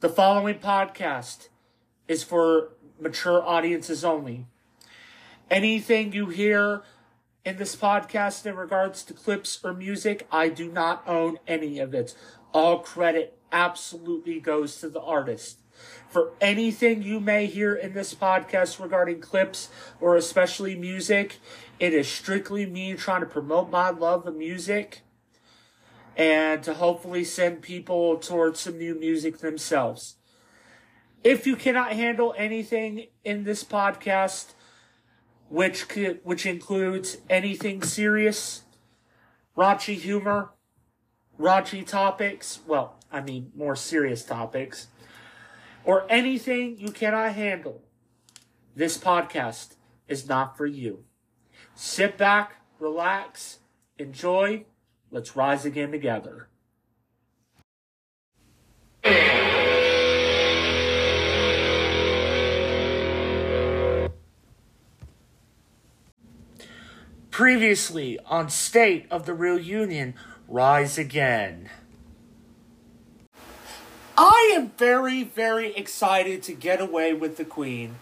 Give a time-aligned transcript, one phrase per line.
[0.00, 1.48] The following podcast
[2.06, 2.68] is for
[3.00, 4.46] mature audiences only.
[5.50, 6.82] Anything you hear
[7.44, 11.94] in this podcast in regards to clips or music, I do not own any of
[11.94, 12.14] it.
[12.54, 15.58] All credit absolutely goes to the artist.
[16.08, 19.68] For anything you may hear in this podcast regarding clips
[20.00, 21.40] or especially music,
[21.80, 25.02] it is strictly me trying to promote my love of music
[26.18, 30.16] and to hopefully send people towards some new music themselves.
[31.22, 34.54] If you cannot handle anything in this podcast,
[35.48, 38.62] which could, which includes anything serious,
[39.56, 40.50] raunchy humor,
[41.38, 44.88] raunchy topics, well, I mean more serious topics,
[45.84, 47.82] or anything you cannot handle,
[48.74, 49.76] this podcast
[50.08, 51.04] is not for you.
[51.74, 53.60] Sit back, relax,
[53.98, 54.64] enjoy,
[55.10, 56.48] Let's rise again together.
[67.30, 70.14] Previously on State of the Real Union,
[70.48, 71.70] Rise Again.
[74.16, 77.94] I am very, very excited to get away with the Queen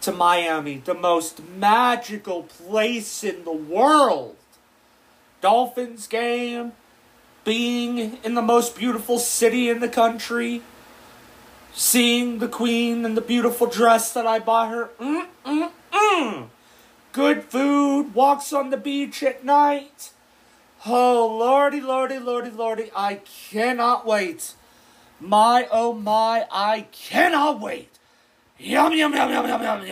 [0.00, 4.36] to Miami, the most magical place in the world.
[5.40, 6.72] Dolphins game,
[7.44, 10.62] being in the most beautiful city in the country,
[11.72, 14.90] seeing the queen in the beautiful dress that I bought her.
[14.98, 16.48] Mm, mm, mm.
[17.12, 20.10] Good food, walks on the beach at night.
[20.84, 23.20] Oh, lordy, lordy, lordy, lordy, I
[23.50, 24.54] cannot wait.
[25.18, 27.98] My, oh my, I cannot wait.
[28.58, 29.86] Yum, yum, yum, yum, yum, yum,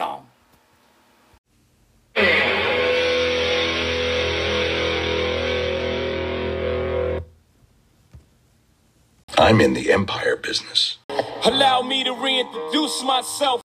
[2.17, 2.54] yum.
[9.37, 10.99] I'm in the empire business.
[11.45, 13.61] Allow me to reintroduce myself.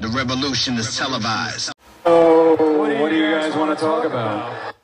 [0.00, 1.70] The revolution is televised.
[2.04, 2.56] So,
[2.98, 4.74] what do you guys want to talk about?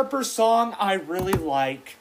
[0.00, 1.96] Harper song I really like.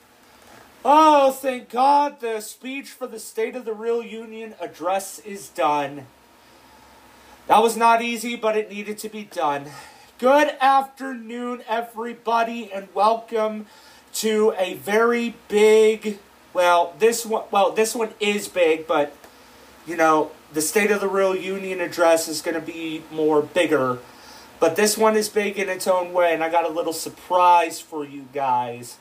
[0.86, 6.06] Oh, thank God the speech for the State of the Real Union address is done.
[7.48, 9.66] That was not easy, but it needed to be done.
[10.18, 13.66] Good afternoon, everybody, and welcome
[14.14, 16.20] to a very big.
[16.54, 17.48] Well, this one.
[17.52, 19.14] Well, this one is big, but
[19.86, 24.00] you know, the State of the Real Union address is going to be more bigger
[24.60, 27.80] but this one is big in its own way, and I got a little surprise
[27.80, 28.98] for you guys.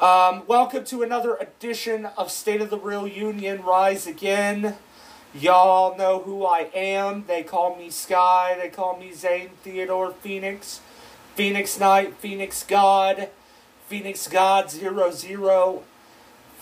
[0.00, 4.76] Um, welcome to another edition of State of the Real Union Rise Again.
[5.34, 7.24] Y'all know who I am.
[7.26, 8.56] They call me Sky.
[8.60, 10.80] They call me Zane Theodore Phoenix.
[11.34, 13.28] Phoenix Knight, Phoenix God,
[13.88, 15.82] Phoenix God 00,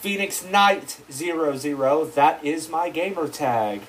[0.01, 2.05] Phoenix Knight 00.
[2.07, 3.83] That is my gamer tag.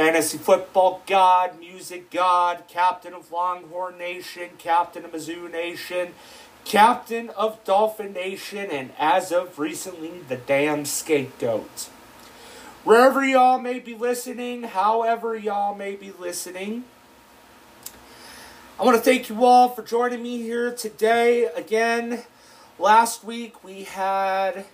[0.00, 6.14] Fantasy Football God, Music God, Captain of Longhorn Nation, Captain of Mizzou Nation,
[6.64, 11.90] captain of Dolphin Nation, and as of recently, the damn scapegoat.
[12.82, 16.84] Wherever y'all may be listening, however y'all may be listening,
[18.80, 21.44] I want to thank you all for joining me here today.
[21.54, 22.22] Again,
[22.78, 24.64] last week we had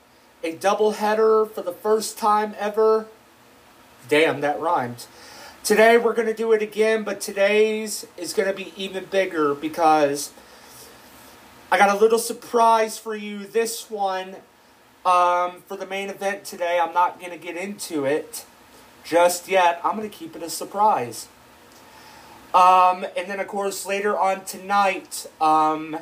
[0.45, 3.09] a double header for the first time ever.
[4.09, 5.07] Damn, that rhymed.
[5.65, 9.53] Today we're going to do it again, but today's is going to be even bigger
[9.53, 10.33] because
[11.73, 13.47] I got a little surprise for you.
[13.47, 14.37] This one,
[15.05, 18.45] um, for the main event today, I'm not going to get into it
[19.03, 19.81] just yet.
[19.83, 21.27] I'm going to keep it a surprise.
[22.55, 25.99] Um, and then, of course, later on tonight, um,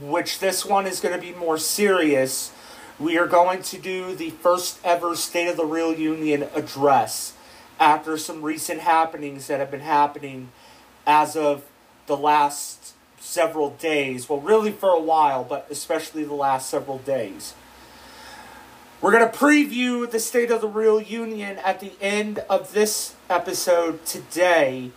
[0.00, 2.50] which this one is going to be more serious,
[2.98, 7.34] we are going to do the first ever State of the Real Union address
[7.82, 10.48] after some recent happenings that have been happening
[11.04, 11.64] as of
[12.06, 14.28] the last several days.
[14.28, 17.54] Well, really for a while, but especially the last several days.
[19.00, 23.16] We're going to preview the State of the Real Union at the end of this
[23.28, 24.92] episode today.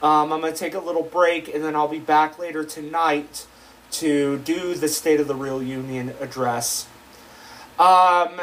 [0.00, 3.48] Um, I'm going to take a little break and then I'll be back later tonight
[3.92, 6.86] to do the State of the Real Union address.
[7.80, 8.42] Um,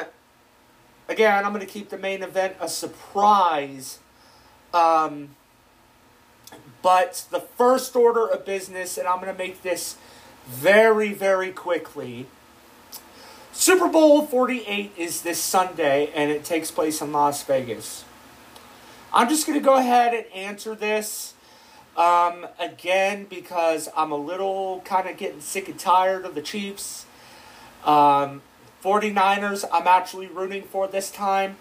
[1.07, 3.99] again, I'm going to keep the main event a surprise.
[4.73, 5.35] Um,
[6.81, 9.95] but the first order of business, and I'm going to make this
[10.47, 12.27] very, very quickly.
[13.51, 18.03] Super Bowl 48 is this Sunday, and it takes place in Las Vegas.
[19.13, 21.35] I'm just going to go ahead and answer this
[21.95, 27.05] um, again because I'm a little kind of getting sick and tired of the Chiefs.
[27.85, 28.41] Um,
[28.83, 31.57] 49ers, I'm actually rooting for this time.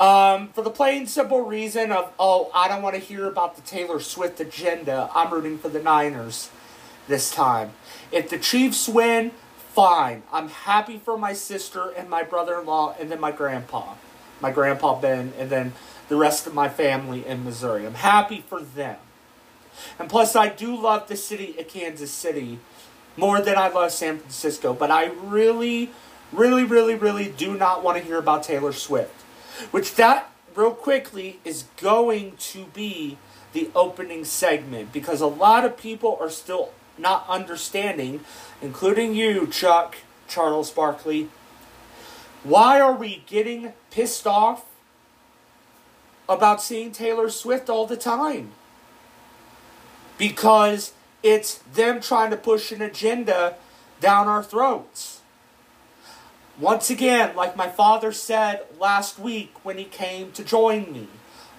[0.00, 3.62] Um, for the plain simple reason of, oh, I don't want to hear about the
[3.62, 5.10] Taylor Swift agenda.
[5.14, 6.50] I'm rooting for the Niners
[7.08, 7.72] this time.
[8.12, 9.32] If the Chiefs win,
[9.72, 10.22] fine.
[10.32, 13.94] I'm happy for my sister and my brother in law and then my grandpa.
[14.40, 15.72] My grandpa Ben and then
[16.08, 17.86] the rest of my family in Missouri.
[17.86, 18.96] I'm happy for them.
[19.98, 22.58] And plus, I do love the city of Kansas City
[23.16, 24.72] more than I love San Francisco.
[24.72, 25.90] But I really,
[26.32, 29.22] really, really, really do not want to hear about Taylor Swift.
[29.70, 33.18] Which that, real quickly, is going to be
[33.52, 34.92] the opening segment.
[34.92, 38.20] Because a lot of people are still not understanding,
[38.60, 39.96] including you, Chuck,
[40.28, 41.28] Charles Barkley.
[42.42, 44.64] Why are we getting pissed off
[46.28, 48.52] about seeing Taylor Swift all the time?
[50.18, 53.56] Because it's them trying to push an agenda
[54.00, 55.15] down our throats.
[56.58, 61.06] Once again, like my father said last week when he came to join me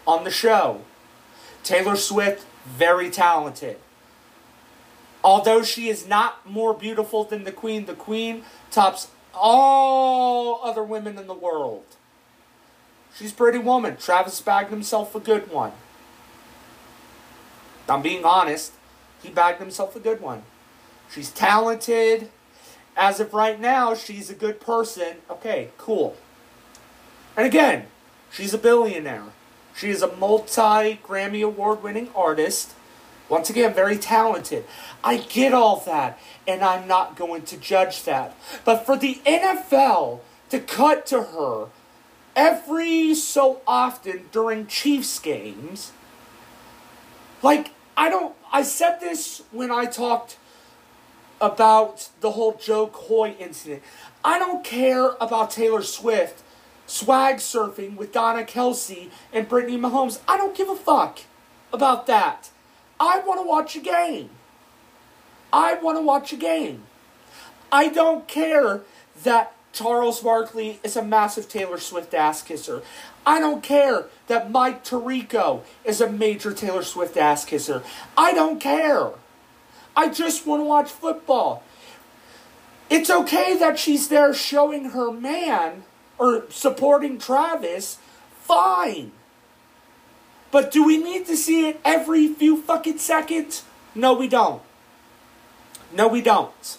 [0.08, 0.82] on the show,
[1.64, 3.78] Taylor Swift, very talented.
[5.24, 11.18] Although she is not more beautiful than the Queen, the Queen tops all other women
[11.18, 11.84] in the world.
[13.16, 13.98] She's a pretty woman.
[13.98, 15.72] Travis bagged himself a good one.
[17.90, 18.74] I'm being honest.
[19.22, 20.44] He bagged himself a good one.
[21.12, 22.30] She's talented.
[22.98, 25.18] As of right now, she's a good person.
[25.30, 26.18] Okay, cool.
[27.38, 27.86] And again,
[28.32, 29.26] she's a billionaire.
[29.76, 32.74] She is a multi Grammy Award winning artist.
[33.30, 34.66] Once again, very talented.
[35.04, 36.18] I get all that,
[36.48, 38.36] and I'm not going to judge that.
[38.66, 41.68] But for the NFL to cut to her
[42.36, 45.92] every so often during Chiefs games,
[47.44, 48.34] like, I don't.
[48.52, 50.38] I said this when I talked
[51.40, 53.84] about the whole Jo Koy incident.
[54.24, 56.44] I don't care about Taylor Swift
[56.86, 60.20] swag surfing with Donna Kelce and Brittany Mahomes.
[60.28, 61.20] I don't give a fuck
[61.72, 62.50] about that.
[63.00, 64.30] I want to watch a game.
[65.54, 66.84] I want to watch a game.
[67.72, 68.82] I don't care
[69.24, 72.82] that Charles Barkley is a massive Taylor Swift ass kisser.
[73.26, 77.84] I don't care that Mike Tirico is a major Taylor Swift ass kisser.
[78.18, 79.12] I don't care.
[79.98, 81.64] I just want to watch football.
[82.88, 85.86] It's okay that she's there showing her man
[86.20, 87.98] or supporting Travis.
[88.44, 89.12] Fine.
[90.52, 93.64] But do we need to see it every few fucking seconds?
[93.96, 94.62] No, we don't.
[95.92, 96.78] No, we don't.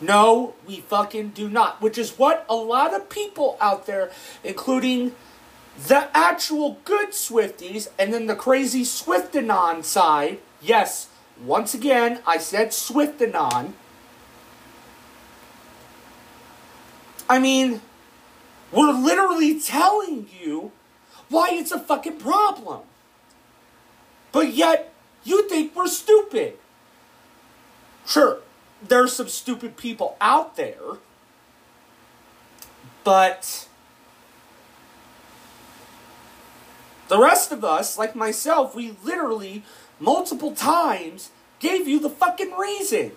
[0.00, 1.82] No, we fucking do not.
[1.82, 4.10] Which is what a lot of people out there,
[4.42, 5.14] including
[5.86, 11.08] the actual good Swifties and then the crazy Swiftanon side, yes,
[11.42, 13.72] once again, I said Swiftanon.
[17.28, 17.80] I mean,
[18.70, 20.72] we're literally telling you
[21.28, 22.82] why it's a fucking problem.
[24.32, 26.58] But yet, you think we're stupid.
[28.06, 28.40] Sure,
[28.86, 30.98] there's some stupid people out there,
[33.02, 33.68] but
[37.08, 39.62] the rest of us, like myself, we literally
[39.98, 43.12] multiple times gave you the fucking reason.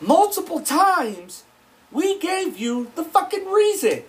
[0.00, 1.44] Multiple times
[1.90, 4.02] we gave you the fucking reason.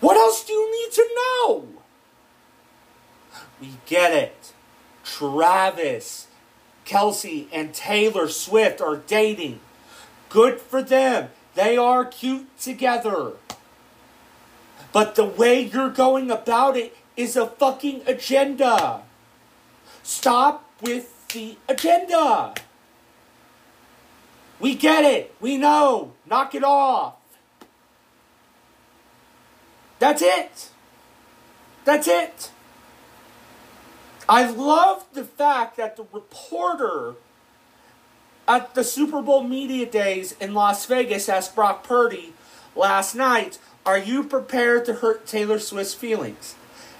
[0.00, 1.68] What else do you need to know?
[3.60, 4.52] We get it.
[5.04, 6.26] Travis,
[6.84, 9.60] Kelce, and Taylor Swift are dating.
[10.28, 11.30] Good for them.
[11.54, 13.32] They are cute together.
[14.92, 19.02] But the way you're going about it is a fucking agenda.
[20.04, 22.54] Stop with the agenda.
[24.60, 25.34] We get it.
[25.40, 26.12] We know.
[26.24, 27.14] Knock it off.
[29.98, 30.70] That's it.
[31.84, 32.50] That's it.
[34.28, 37.14] I love the fact that the reporter
[38.46, 42.32] at the Super Bowl Media Days in Las Vegas asked Brock Purdy
[42.76, 46.54] last night, Are you prepared to hurt Taylor Swift's feelings?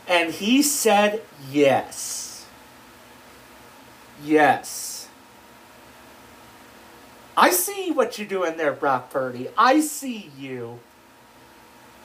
[0.08, 2.46] And he said yes.
[4.24, 5.08] Yes.
[7.36, 9.48] I see what you're doing there, Brock Purdy.
[9.56, 10.80] I see you.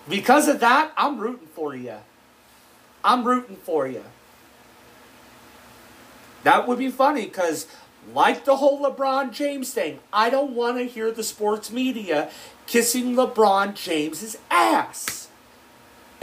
[0.07, 1.95] Because of that, I'm rooting for you.
[3.03, 4.03] I'm rooting for you.
[6.43, 7.67] That would be funny because,
[8.13, 12.29] like the whole LeBron James thing, I don't want to hear the sports media
[12.67, 15.22] kissing LeBron James's ass.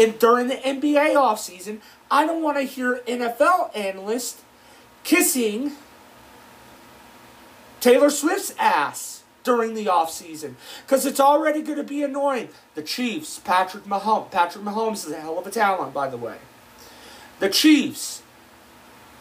[0.00, 1.80] And during the NBA offseason,
[2.10, 4.40] I don't want to hear NFL analysts
[5.04, 5.72] kissing
[7.82, 10.54] Taylor Swift's ass during the offseason
[10.86, 12.48] because it's already going to be annoying.
[12.74, 14.30] The Chiefs, Patrick Mahomes.
[14.30, 16.38] Patrick Mahomes is a hell of a talent, by the way.
[17.38, 18.22] The Chiefs,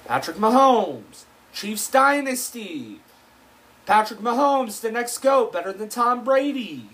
[0.06, 3.02] Patrick Mahomes, Chiefs Dynasty.
[3.86, 6.90] Patrick Mahomes, the next GOAT, better than Tom Brady.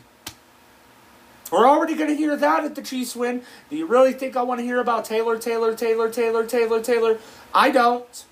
[1.52, 3.44] We're already going to hear that if the Chiefs win.
[3.70, 7.20] Do you really think I want to hear about Taylor, Taylor, Taylor, Taylor, Taylor, Taylor?
[7.54, 8.26] I don't.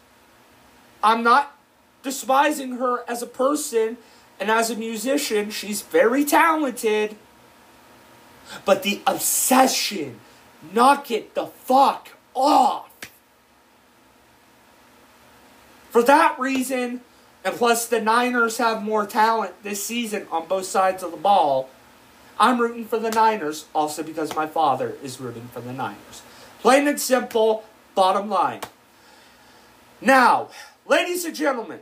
[1.03, 1.55] I'm not
[2.01, 3.97] despising her as a person
[4.39, 5.51] and as a musician.
[5.51, 7.15] She's very talented.
[8.65, 10.19] But the obsession,
[10.73, 12.89] knock it the fuck off.
[15.89, 17.01] For that reason,
[17.45, 21.69] and plus the Niners have more talent this season on both sides of the ball,
[22.39, 26.21] I'm rooting for the Niners also because my father is rooting for the Niners.
[26.59, 27.63] Plain and simple,
[27.95, 28.61] bottom line.
[30.01, 30.49] Now,
[30.85, 31.79] ladies and gentlemen,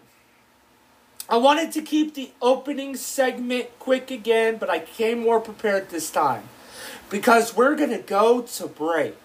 [1.29, 6.11] I wanted to keep the opening segment quick again, but I came more prepared this
[6.11, 6.49] time
[7.09, 9.17] because we're going to go to break.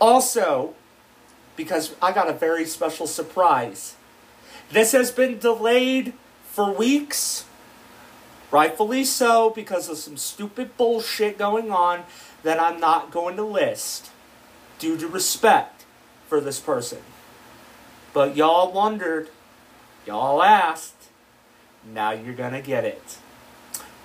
[0.00, 0.74] Also,
[1.54, 3.94] because I got a very special surprise.
[4.70, 6.14] This has been delayed
[6.50, 7.44] for weeks,
[8.52, 12.04] rightfully so, because of some stupid bullshit going on
[12.42, 14.10] that I'm not going to list
[14.78, 15.84] due to respect
[16.28, 16.98] for this person.
[18.12, 19.30] But y'all wondered,
[20.06, 21.08] y'all asked,
[21.84, 23.18] now you're gonna get it.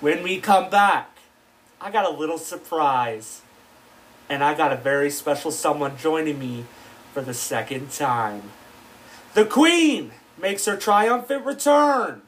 [0.00, 1.18] When we come back,
[1.80, 3.42] I got a little surprise.
[4.30, 6.66] And I got a very special someone joining me
[7.14, 8.42] for the second time.
[9.34, 12.22] The Queen makes her triumphant return.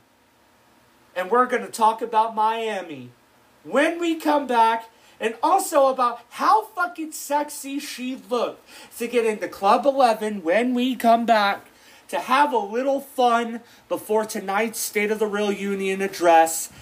[1.14, 3.10] And we're going to talk about Miami
[3.64, 4.90] when we come back
[5.20, 8.66] and also about how fucking sexy she looked
[8.98, 11.66] to get into Club 11 when we come back
[12.08, 16.72] to have a little fun before tonight's State of the Real Union address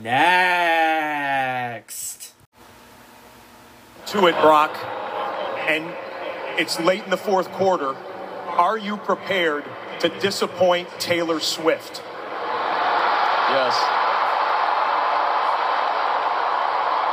[0.00, 1.38] next.
[4.06, 4.74] To it, Brock.
[5.68, 5.92] And
[6.58, 7.94] it's late in the fourth quarter.
[8.48, 9.64] Are you prepared
[10.00, 12.02] to disappoint Taylor Swift?
[13.48, 13.74] Yes.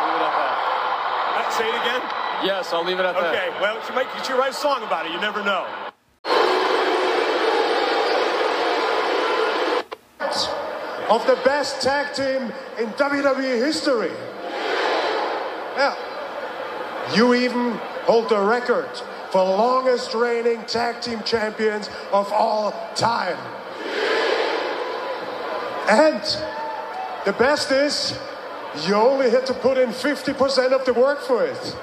[0.03, 0.55] Leave it at that.
[1.51, 2.01] Say it again.
[2.43, 3.33] Yes, I'll leave it at that.
[3.33, 3.49] Okay.
[3.61, 5.11] Well, you might she write a song about it.
[5.13, 5.65] You never know.
[11.09, 14.11] of the best tag team in WWE history.
[15.77, 15.95] Yeah.
[17.15, 17.73] You even
[18.05, 18.89] hold the record
[19.31, 23.37] for longest reigning tag team champions of all time.
[25.87, 26.21] And
[27.25, 28.17] the best is,
[28.87, 31.75] you only had to put in 50% of the work for it.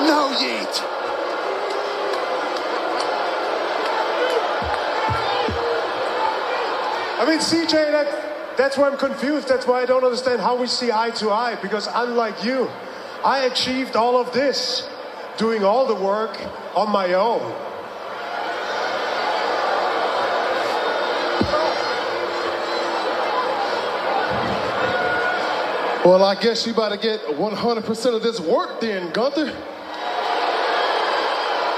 [0.00, 0.82] No yeet.
[7.20, 9.48] I mean, CJ, that, that's why I'm confused.
[9.48, 11.56] That's why I don't understand how we see eye to eye.
[11.62, 12.68] Because unlike you,
[13.24, 14.88] I achieved all of this
[15.36, 16.36] doing all the work
[16.74, 17.71] on my own.
[26.04, 29.46] Well, I guess you to get 100% of this work then, Gunther.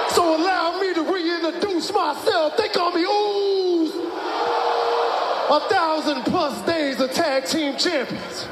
[0.08, 2.56] So allow me to reintroduce myself.
[2.56, 3.92] They call me Ooze.
[5.50, 8.46] A thousand plus days of tag team champions.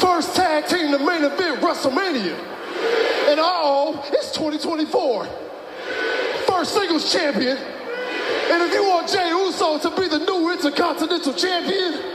[0.00, 2.38] First tag team to main event WrestleMania.
[3.28, 5.26] And oh, it's 2024.
[6.46, 7.58] First singles champion.
[7.58, 12.07] And if you want Jey Uso to be the new Intercontinental Champion,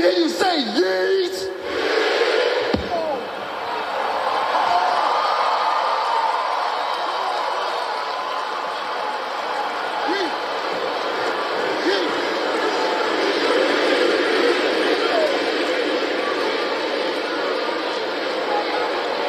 [0.00, 1.46] hear you say yeet.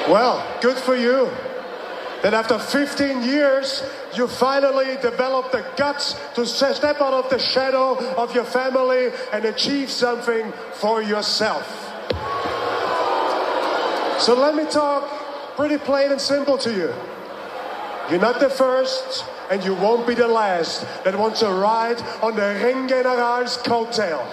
[0.10, 1.30] Well, good for you.
[2.24, 7.98] That after 15 years, you finally developed the guts to step out of the shadow
[8.16, 11.66] of your family and achieve something for yourself.
[14.20, 15.10] So let me talk
[15.56, 16.94] pretty plain and simple to you.
[18.10, 22.36] You're not the first, and you won't be the last that wants to ride on
[22.36, 24.24] the Ring General's coattail.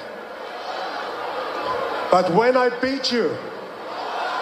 [2.10, 3.36] But when I beat you,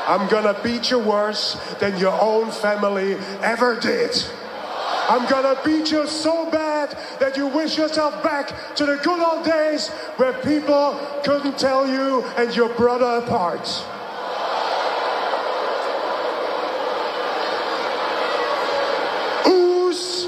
[0.06, 4.12] I'm gonna beat you worse than your own family ever did.
[5.08, 9.44] I'm gonna beat you so bad that you wish yourself back to the good old
[9.44, 13.66] days where people couldn't tell you and your brother apart.
[19.46, 20.26] Ooze.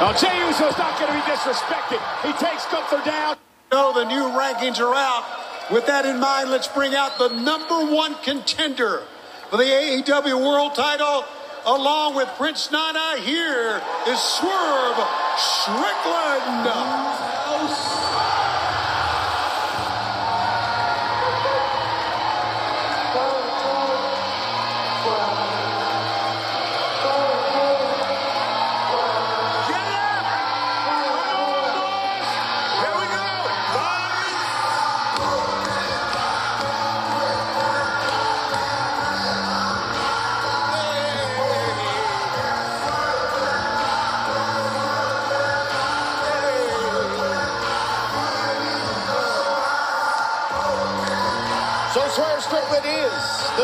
[0.00, 2.00] Now, Jey Uso's not going to be disrespected.
[2.22, 3.36] He takes Gunther down.
[3.72, 5.45] No, the new rankings are out.
[5.70, 9.02] With that in mind, let's bring out the number one contender
[9.50, 11.24] for the AEW World title.
[11.66, 14.96] Along with Prince Nana, here is Swerve
[15.36, 17.35] Strickland.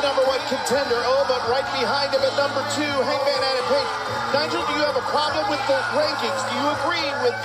[0.03, 0.99] Number one contender.
[1.07, 3.91] Oh, but right behind him at number two, Hangman Adam Page.
[4.35, 6.43] Nigel, do you have a problem with the rankings?
[6.51, 7.37] Do you agree with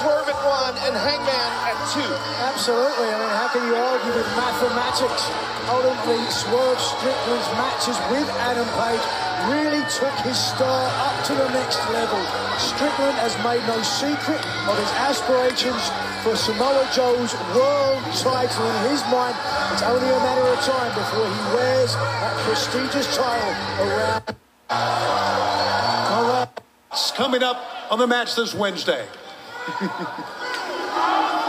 [0.00, 2.12] Swerve at one and Hangman at two?
[2.48, 3.12] Absolutely.
[3.12, 5.28] I mean, how can you argue with mathematics?
[5.68, 9.04] Ultimately, Swerve Strickland's matches with Adam Page
[9.52, 12.18] really took his star up to the next level.
[12.58, 15.90] Strickland has made no secret of his aspirations
[16.24, 18.66] for Samoa Joe's world title.
[18.66, 19.36] In his mind,
[19.72, 23.52] it's only a matter of time before he wears that prestigious title
[23.84, 24.36] around.
[24.70, 26.48] All right.
[26.90, 29.06] It's coming up on the match this Wednesday.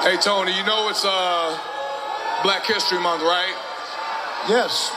[0.03, 1.57] Hey Tony, you know it's uh
[2.43, 3.55] Black History Month, right?
[4.49, 4.89] Yes.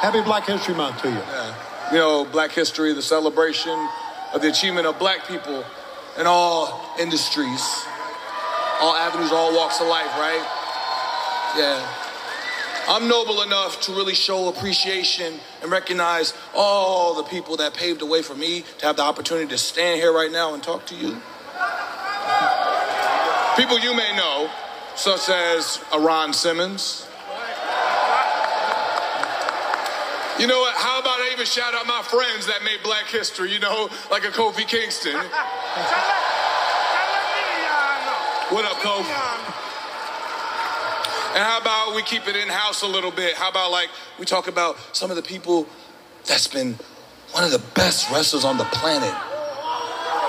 [0.00, 1.14] Happy Black History Month to you.
[1.16, 1.54] Yeah.
[1.94, 3.88] You know, Black History, the celebration
[4.32, 5.64] of the achievement of black people
[6.18, 7.86] in all industries,
[8.80, 10.44] all avenues, all walks of life, right?
[11.56, 11.88] Yeah.
[12.88, 18.06] I'm noble enough to really show appreciation and recognize all the people that paved the
[18.06, 20.96] way for me to have the opportunity to stand here right now and talk to
[20.96, 21.10] you.
[23.56, 24.50] People you may know,
[24.96, 27.06] such as a Ron Simmons.
[30.38, 30.74] You know what?
[30.76, 34.24] How about I even shout out my friends that made black history, you know, like
[34.24, 35.14] a Kofi Kingston.
[38.50, 39.08] What up, Kofi?
[41.34, 43.34] And how about we keep it in house a little bit?
[43.34, 45.66] How about like we talk about some of the people
[46.26, 46.76] that's been
[47.32, 49.14] one of the best wrestlers on the planet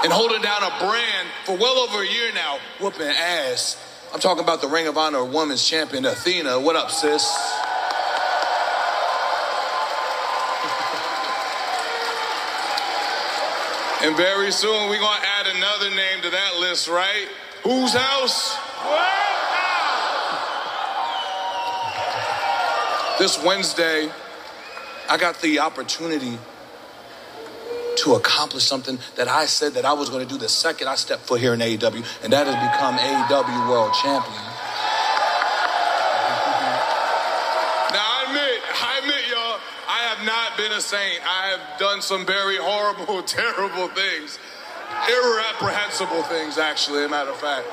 [0.03, 3.77] and holding down a brand for well over a year now, whooping ass.
[4.13, 6.59] I'm talking about the Ring of Honor Women's Champion Athena.
[6.59, 7.23] What up, sis?
[14.05, 17.27] And very soon we're gonna add another name to that list, right?
[17.63, 18.55] Whose house?
[23.17, 24.11] This Wednesday,
[25.09, 26.37] I got the opportunity
[27.97, 30.93] to accomplish something that I said that I was going to do the second I
[30.93, 34.44] stepped foot here in AEW, and that is become AEW World Champion.
[40.25, 41.21] Not been a saint.
[41.25, 44.39] I have done some very horrible, terrible things,
[45.07, 47.67] irreprehensible things, actually, a matter of fact.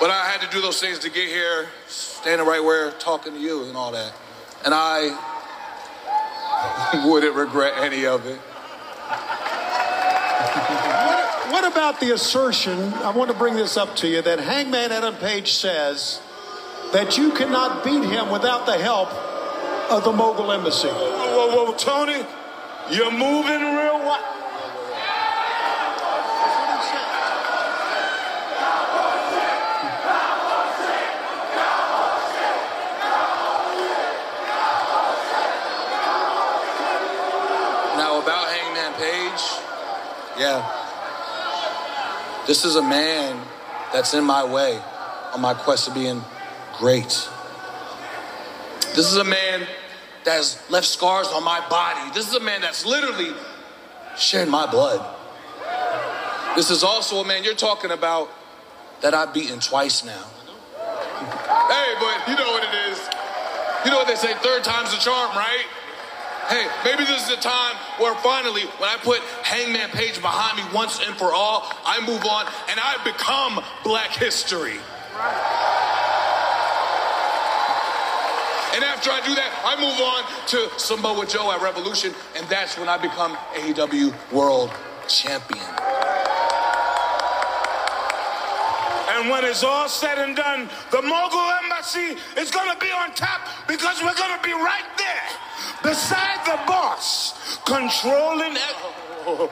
[0.00, 3.38] But I had to do those things to get here, standing right where talking to
[3.38, 4.12] you and all that.
[4.64, 5.10] And I
[7.06, 8.38] wouldn't regret any of it.
[11.06, 12.94] What, what about the assertion?
[12.94, 16.20] I want to bring this up to you that Hangman Adam Page says
[16.92, 19.10] that you cannot beat him without the help
[19.90, 20.86] of the Mogul Embassy.
[20.86, 22.24] Whoa, whoa, whoa, Tony,
[22.92, 24.20] you're moving real what?
[37.96, 39.42] Now, about Hangman Page,
[40.38, 40.76] yeah.
[42.46, 43.44] This is a man
[43.92, 44.80] that's in my way
[45.34, 46.22] on my quest to being
[46.78, 47.28] great.
[48.94, 49.66] This is a man
[50.24, 52.10] that has left scars on my body.
[52.14, 53.32] This is a man that's literally
[54.16, 55.04] shared my blood.
[56.56, 58.28] This is also a man you're talking about
[59.02, 60.24] that I've beaten twice now.
[61.68, 62.98] Hey, but you know what it is.
[63.84, 65.64] You know what they say, third time's the charm, right?
[66.48, 70.64] Hey, maybe this is the time where finally, when I put Hangman Page behind me
[70.74, 74.78] once and for all, I move on and I become black history.
[78.80, 80.24] And after I do that, I move on
[80.56, 84.72] to Samoa Joe at Revolution, and that's when I become AEW World
[85.06, 85.60] Champion.
[89.12, 93.12] And when it's all said and done, the Mogul Embassy is going to be on
[93.12, 95.28] top because we're going to be right there
[95.82, 98.56] beside the boss, controlling.
[98.56, 99.50] it.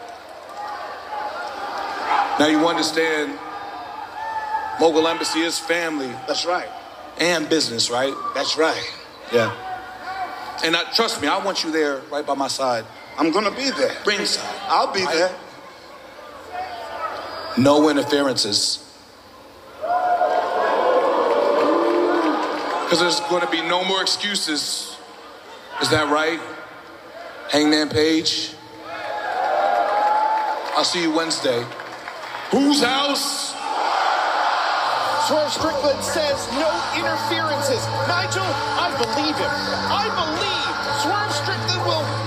[2.41, 3.39] Now you understand,
[4.81, 6.09] Mogul Embassy is family.
[6.27, 6.71] That's right.
[7.19, 8.15] And business, right?
[8.35, 8.98] That's right.
[9.33, 9.53] Yeah.
[10.65, 12.85] And uh, trust me, I want you there right by my side.
[13.17, 13.97] I'm going to be there.
[14.07, 14.45] Ringside.
[14.63, 15.35] I'll be there.
[17.57, 18.85] No interferences.
[22.85, 24.97] Because there's going to be no more excuses.
[25.83, 26.41] Is that right?
[27.51, 28.55] Hangman Page?
[30.77, 31.67] I'll see you Wednesday.
[32.51, 33.58] Whose house?
[35.29, 37.85] Swerve Strickland says no interferences.
[38.09, 38.49] Nigel,
[38.81, 39.53] I believe him.
[39.93, 40.73] I believe
[41.05, 42.18] Swerve Strickland will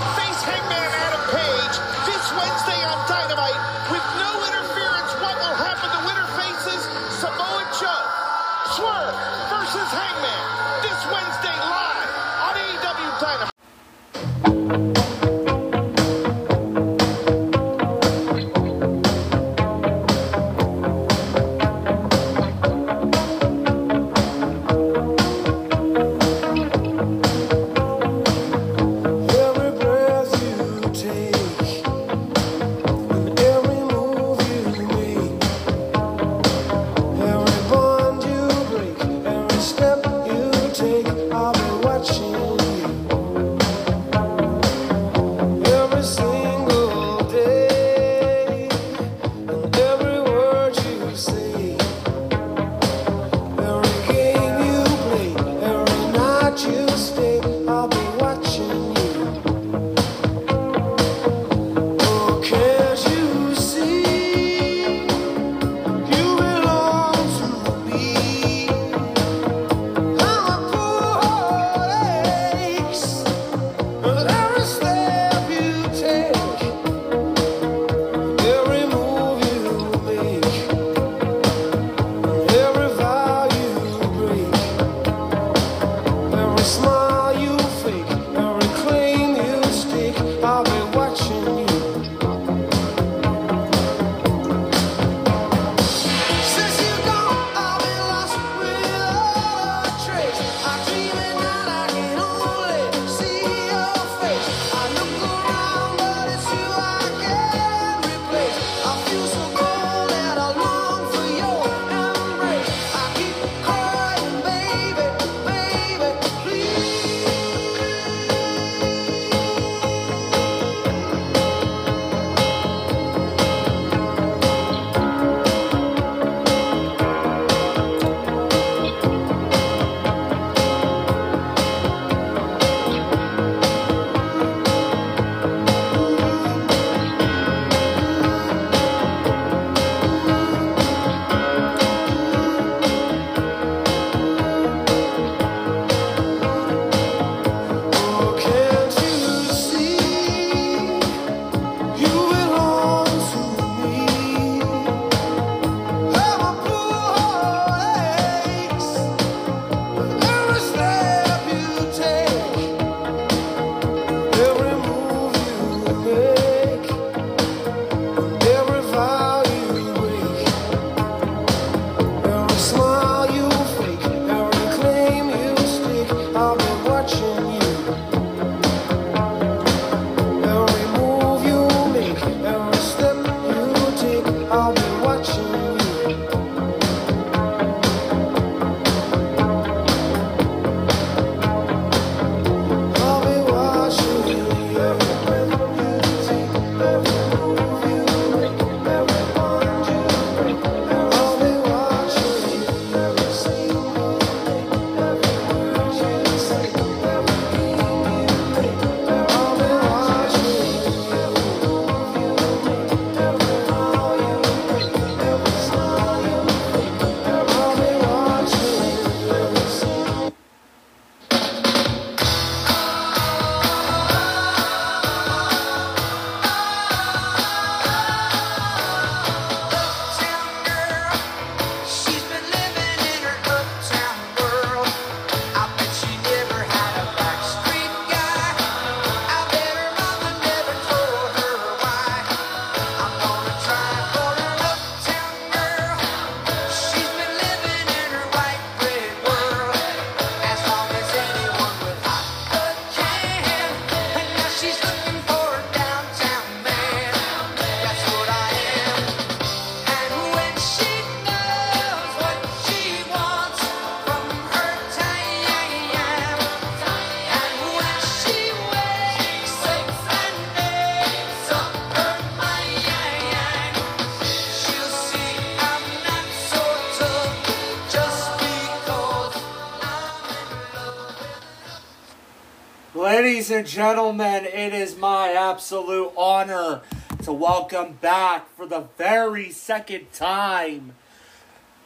[283.41, 286.81] Ladies and gentlemen, it is my absolute honor
[287.23, 290.93] to welcome back for the very second time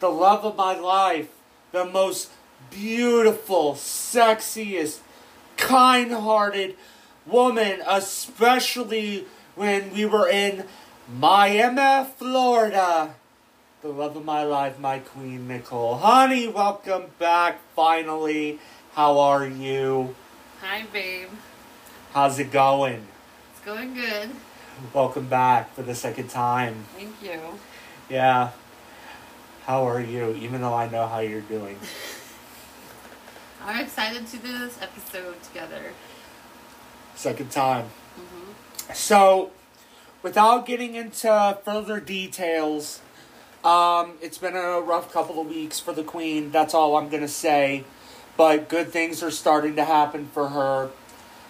[0.00, 1.30] the love of my life,
[1.72, 2.30] the most
[2.70, 4.98] beautiful, sexiest,
[5.56, 6.76] kind hearted
[7.24, 10.66] woman, especially when we were in
[11.10, 13.14] Miami, Florida.
[13.80, 15.96] The love of my life, my queen, Nicole.
[15.96, 18.58] Honey, welcome back finally.
[18.92, 20.14] How are you?
[20.60, 21.28] Hi, babe.
[22.16, 23.06] How's it going?
[23.52, 24.30] It's going good.
[24.94, 26.86] Welcome back for the second time.
[26.96, 27.38] Thank you.
[28.08, 28.52] Yeah.
[29.66, 30.34] How are you?
[30.40, 31.78] Even though I know how you're doing.
[33.62, 35.92] I'm excited to do this episode together.
[37.16, 37.90] Second time.
[38.94, 39.50] So,
[40.22, 43.02] without getting into further details,
[43.62, 46.50] um, it's been a rough couple of weeks for the Queen.
[46.50, 47.84] That's all I'm going to say.
[48.38, 50.92] But good things are starting to happen for her,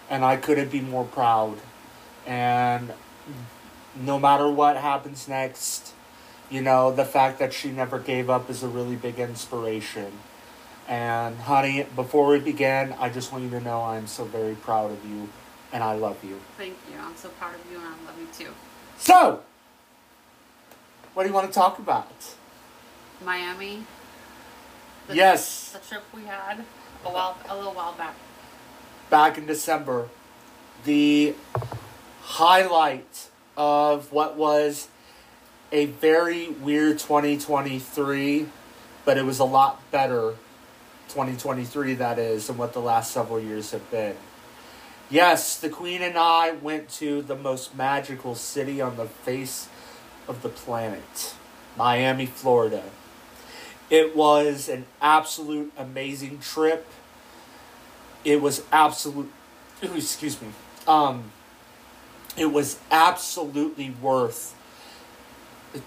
[0.09, 1.57] and I couldn't be more proud.
[2.25, 2.93] And
[3.95, 5.93] no matter what happens next,
[6.49, 10.11] you know, the fact that she never gave up is a really big inspiration.
[10.87, 14.91] And, honey, before we begin, I just want you to know I'm so very proud
[14.91, 15.27] of you,
[15.73, 16.39] and I love you.
[16.57, 16.97] Thank you.
[16.99, 18.53] I'm so proud of you and I love you too.
[18.97, 19.41] So,
[21.13, 22.35] what do you want to talk about?
[23.23, 23.83] Miami.
[25.07, 25.71] The, Yes.
[25.71, 26.63] The trip we had
[27.03, 28.15] a while, a little while back.
[29.09, 30.09] Back in December,
[30.83, 31.33] the
[32.21, 34.89] highlight of what was
[35.71, 38.47] a very weird 2023,
[39.05, 40.35] but it was a lot better
[41.09, 44.15] 2023, that is, than what the last several years have been.
[45.09, 49.69] Yes, the Queen and I went to the most magical city on the face
[50.27, 51.33] of the planet
[51.77, 52.83] Miami, Florida.
[53.89, 56.85] It was an absolute amazing trip.
[58.27, 59.31] It was absolute.
[59.81, 60.49] Excuse me.
[60.85, 61.31] Um,
[62.35, 64.53] it was absolutely worth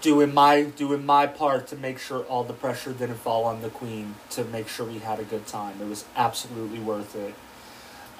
[0.01, 3.69] doing my doing my part to make sure all the pressure didn't fall on the
[3.69, 5.79] queen to make sure we had a good time.
[5.79, 7.35] It was absolutely worth it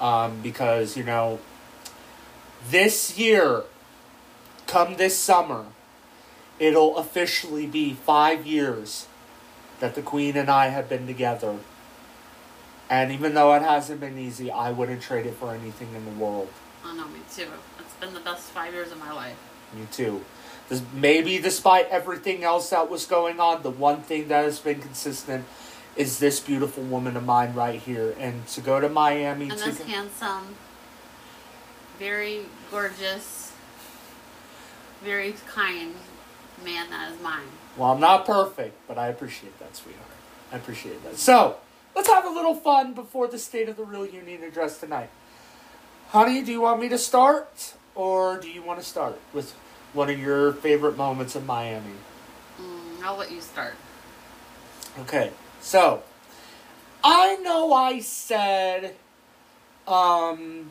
[0.00, 1.40] um, because you know
[2.70, 3.64] this year,
[4.68, 5.66] come this summer,
[6.60, 9.08] it'll officially be five years
[9.80, 11.56] that the Queen and I have been together.
[12.92, 16.10] And even though it hasn't been easy, I wouldn't trade it for anything in the
[16.10, 16.50] world.
[16.84, 17.48] Oh, I know, me too.
[17.78, 19.34] It's been the best five years of my life.
[19.74, 20.22] Me too.
[20.68, 24.78] This, maybe despite everything else that was going on, the one thing that has been
[24.78, 25.46] consistent
[25.96, 28.14] is this beautiful woman of mine right here.
[28.18, 30.54] And to go to Miami And to this handsome,
[31.98, 33.52] very gorgeous,
[35.02, 35.94] very kind
[36.62, 37.48] man that is mine.
[37.78, 40.04] Well, I'm not perfect, but I appreciate that, sweetheart.
[40.52, 41.16] I appreciate that.
[41.16, 41.56] So,
[41.94, 45.10] let's have a little fun before the State of the Real Union address tonight.
[46.08, 47.74] Honey, do you want me to start?
[47.94, 49.52] Or do you want to start with
[49.92, 51.92] one of your favorite moments in Miami?
[52.60, 53.74] Mm, I'll let you start.
[55.00, 56.02] Okay, so,
[57.02, 58.94] I know I said
[59.86, 60.70] um,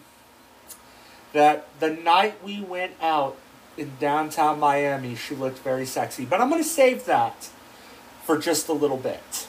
[1.33, 3.37] that the night we went out
[3.77, 6.25] in downtown Miami, she looked very sexy.
[6.25, 7.49] But I'm going to save that
[8.23, 9.47] for just a little bit.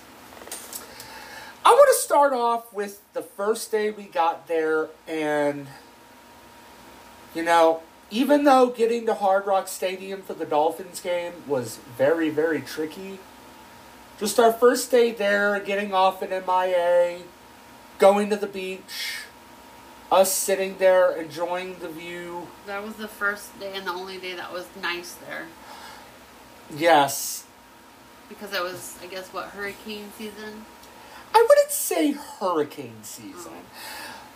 [1.65, 5.69] I want to start off with the first day we got there, and,
[7.35, 12.31] you know, even though getting to Hard Rock Stadium for the Dolphins game was very,
[12.31, 13.21] very tricky,
[14.19, 17.21] just our first day there, getting off at MIA,
[17.99, 19.21] going to the beach,
[20.11, 22.49] us sitting there enjoying the view.
[22.67, 25.47] That was the first day and the only day that was nice there.
[26.75, 27.45] Yes,
[28.29, 30.65] Because it was, I guess, what, hurricane season?
[31.35, 33.53] I wouldn't say hurricane season,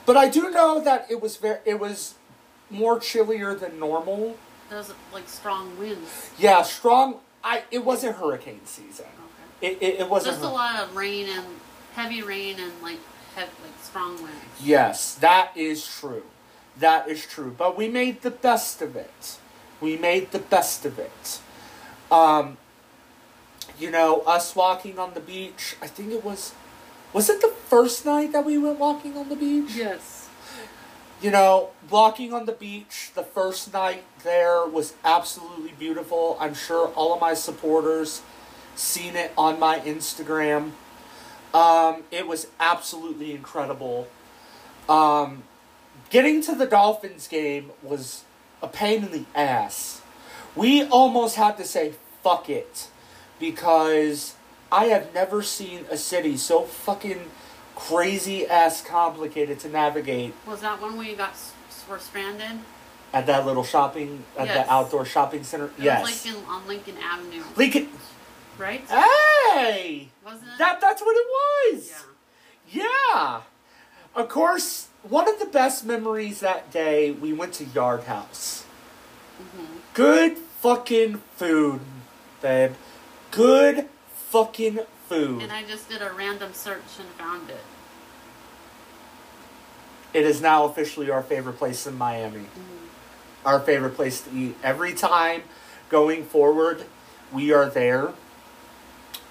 [0.04, 2.14] but I do know that it was very, it was
[2.70, 4.36] more chillier than normal.
[4.68, 6.30] There was, like, strong winds.
[6.38, 7.20] Yeah, strong.
[7.44, 9.06] I it wasn't hurricane season.
[9.60, 10.34] It, it, it wasn't.
[10.34, 11.46] Just a lot of rain and
[11.94, 12.98] heavy rain and, like,
[13.34, 14.44] heavy, like strong winds.
[14.60, 16.24] Yes, that is true.
[16.78, 17.54] That is true.
[17.56, 19.38] But we made the best of it.
[19.80, 21.40] We made the best of it.
[22.10, 22.56] Um,
[23.78, 25.76] you know, us walking on the beach.
[25.80, 26.52] I think it was.
[27.12, 29.74] Was it the first night that we went walking on the beach?
[29.74, 30.28] Yes.
[31.20, 36.36] You know, walking on the beach the first night there was absolutely beautiful.
[36.38, 38.22] I'm sure all of my supporters
[38.74, 40.72] seen it on my Instagram.
[41.54, 44.08] Um, it was absolutely incredible.
[44.88, 45.44] Um,
[46.10, 48.24] getting to the Dolphins game was
[48.62, 50.02] a pain in the ass.
[50.54, 52.88] We almost had to say fuck it
[53.38, 54.35] because
[54.72, 57.30] I have never seen a city so fucking
[57.74, 61.52] crazy ass complicated to navigate Was that one we got s-
[61.88, 62.60] were stranded?
[63.12, 64.66] at that little shopping at Yes.
[64.66, 65.66] the outdoor shopping center.
[65.66, 66.02] It yes.
[66.02, 67.42] was like in, on Lincoln Avenue.
[67.56, 67.88] Lincoln
[68.58, 68.82] Right?
[68.88, 70.08] Hey!
[70.24, 70.58] Wasn't it?
[70.58, 71.26] That that's what it
[71.74, 71.92] was.
[72.72, 72.82] Yeah.
[73.14, 73.40] Yeah.
[74.14, 78.64] Of course, one of the best memories that day, we went to Yard House.
[79.40, 79.64] Mm-hmm.
[79.92, 81.80] Good fucking food,
[82.40, 82.72] babe.
[83.30, 83.88] Good
[84.36, 85.42] fucking food.
[85.42, 87.64] And I just did a random search and found it.
[90.12, 92.40] It is now officially our favorite place in Miami.
[92.40, 93.46] Mm-hmm.
[93.46, 94.56] Our favorite place to eat.
[94.62, 95.42] Every time
[95.88, 96.84] going forward,
[97.32, 98.12] we are there.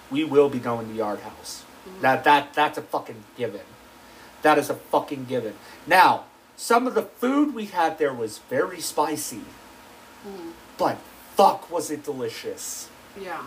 [0.10, 1.63] We will be going to Yard House.
[1.88, 2.02] Mm-hmm.
[2.02, 3.62] That that that's a fucking given.
[4.41, 5.56] That is a fucking given.
[5.86, 9.38] Now, some of the food we had there was very spicy,
[10.26, 10.52] mm-hmm.
[10.78, 10.98] but
[11.36, 12.89] fuck was it delicious.
[13.20, 13.44] Yeah.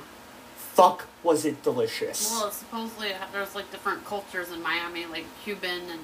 [0.78, 2.30] Fuck was it delicious.
[2.30, 6.00] Well, supposedly there's like different cultures in Miami, like Cuban, and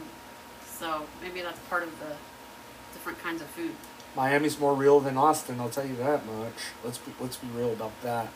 [0.67, 2.17] so maybe that's part of the
[2.93, 3.71] different kinds of food.
[4.17, 6.55] Miami's more real than Austin, I'll tell you that much.
[6.85, 8.33] Let's be let's be real about that.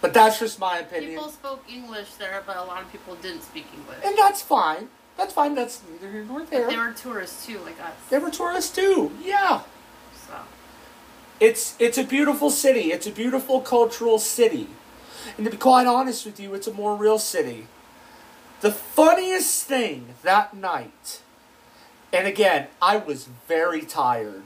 [0.00, 1.12] But that's just my opinion.
[1.12, 3.98] People spoke English there, but a lot of people didn't speak English.
[4.04, 4.88] And that's fine.
[5.16, 5.54] That's fine.
[5.54, 6.68] That's neither here nor But there.
[6.68, 7.92] they were tourists too, like us.
[8.08, 9.12] They were tourists too.
[9.22, 9.60] Yeah.
[10.26, 10.34] So
[11.38, 12.90] It's it's a beautiful city.
[12.90, 14.66] It's a beautiful cultural city.
[15.36, 17.66] And to be quite honest with you, it's a more real city.
[18.60, 21.22] The funniest thing that night,
[22.12, 24.44] and again, I was very tired.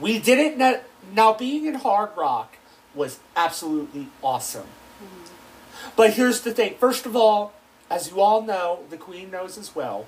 [0.00, 2.56] We didn't net, now being in Hard Rock
[2.94, 4.66] was absolutely awesome.
[5.02, 5.90] Mm-hmm.
[5.96, 6.74] But here's the thing.
[6.78, 7.52] First of all,
[7.90, 10.06] as you all know, the Queen knows as well.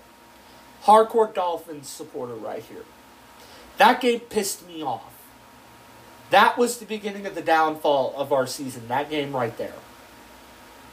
[0.85, 2.85] Hardcore Dolphins supporter right here.
[3.79, 5.13] That game pissed me off.
[6.31, 8.89] That was the beginning of the downfall of our season.
[8.89, 9.75] That game right there.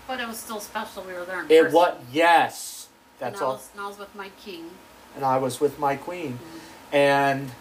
[0.08, 1.04] But it was still special.
[1.04, 1.76] We were there in It person.
[1.76, 2.02] what?
[2.12, 2.88] Yes,
[3.20, 3.54] that's and I all.
[3.54, 4.70] was, and I was with my king.
[5.16, 6.34] and I was with my queen.
[6.34, 6.96] Mm-hmm.
[6.96, 7.52] And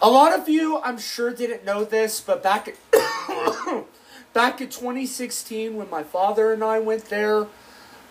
[0.00, 2.74] a lot of you, I'm sure, didn't know this, but back at,
[4.32, 7.46] back in 2016, when my father and I went there,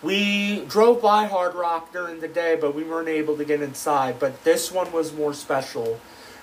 [0.02, 4.18] we drove by Hard Rock during the day, but we weren't able to get inside.
[4.18, 5.98] But this one was more special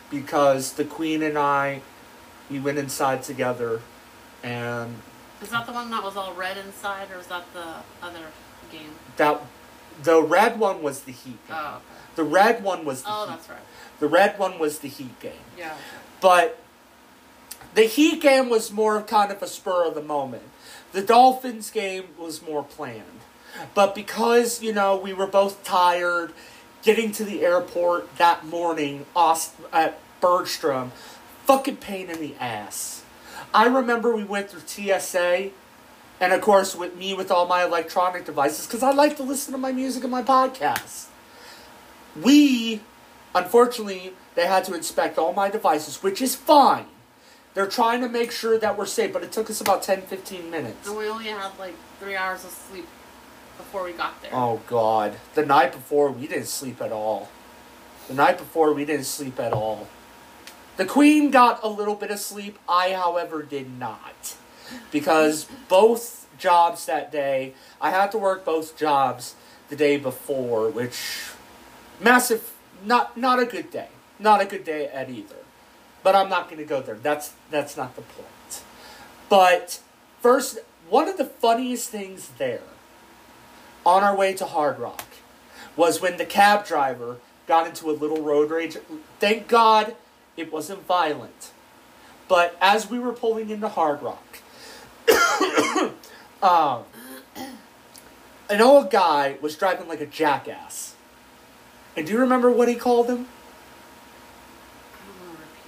[0.09, 1.81] because the queen and I,
[2.53, 3.81] we went inside together,
[4.43, 4.95] and
[5.41, 7.65] Is that the one that was all red inside, or was that the
[8.05, 8.27] other
[8.71, 8.91] game?
[9.17, 9.41] that
[10.03, 11.57] the red one was the Heat game.
[11.59, 11.83] Oh, okay.
[12.15, 13.29] The red one was the Oh, Heat.
[13.35, 13.59] that's right.
[13.99, 15.33] The red one was the Heat game.
[15.57, 15.73] Yeah.
[16.21, 16.59] But
[17.73, 20.43] the Heat game was more kind of a spur of the moment.
[20.91, 23.21] The Dolphins game was more planned.
[23.73, 26.33] But because, you know, we were both tired,
[26.83, 29.05] getting to the airport that morning
[29.71, 30.91] at Bergstrom,
[31.45, 33.03] fucking pain in the ass.
[33.53, 35.51] I remember we went through TSA,
[36.19, 39.51] and of course, with me with all my electronic devices, because I like to listen
[39.51, 41.07] to my music and my podcasts.
[42.21, 42.81] We,
[43.35, 46.85] unfortunately, they had to inspect all my devices, which is fine.
[47.53, 50.49] They're trying to make sure that we're safe, but it took us about 10 15
[50.49, 50.87] minutes.
[50.87, 52.87] And we only had like three hours of sleep
[53.57, 54.31] before we got there.
[54.33, 55.17] Oh, God.
[55.35, 57.29] The night before, we didn't sleep at all.
[58.07, 59.87] The night before, we didn't sleep at all.
[60.75, 62.57] The Queen got a little bit of sleep.
[62.67, 64.35] I, however, did not.
[64.91, 69.35] Because both jobs that day, I had to work both jobs
[69.69, 71.31] the day before, which
[71.99, 72.53] massive
[72.83, 73.89] not not a good day.
[74.19, 75.35] Not a good day at either.
[76.01, 76.95] But I'm not going to go there.
[76.95, 78.63] That's that's not the point.
[79.29, 79.79] But
[80.21, 80.59] first,
[80.89, 82.61] one of the funniest things there
[83.85, 85.05] on our way to Hard Rock
[85.75, 87.17] was when the cab driver
[87.47, 88.77] got into a little road rage.
[89.19, 89.95] Thank God
[90.37, 91.51] it wasn't violent.
[92.27, 94.39] But as we were pulling into Hard Rock,
[96.41, 96.83] um,
[98.49, 100.95] an old guy was driving like a jackass.
[101.95, 103.27] And do you remember what he called him?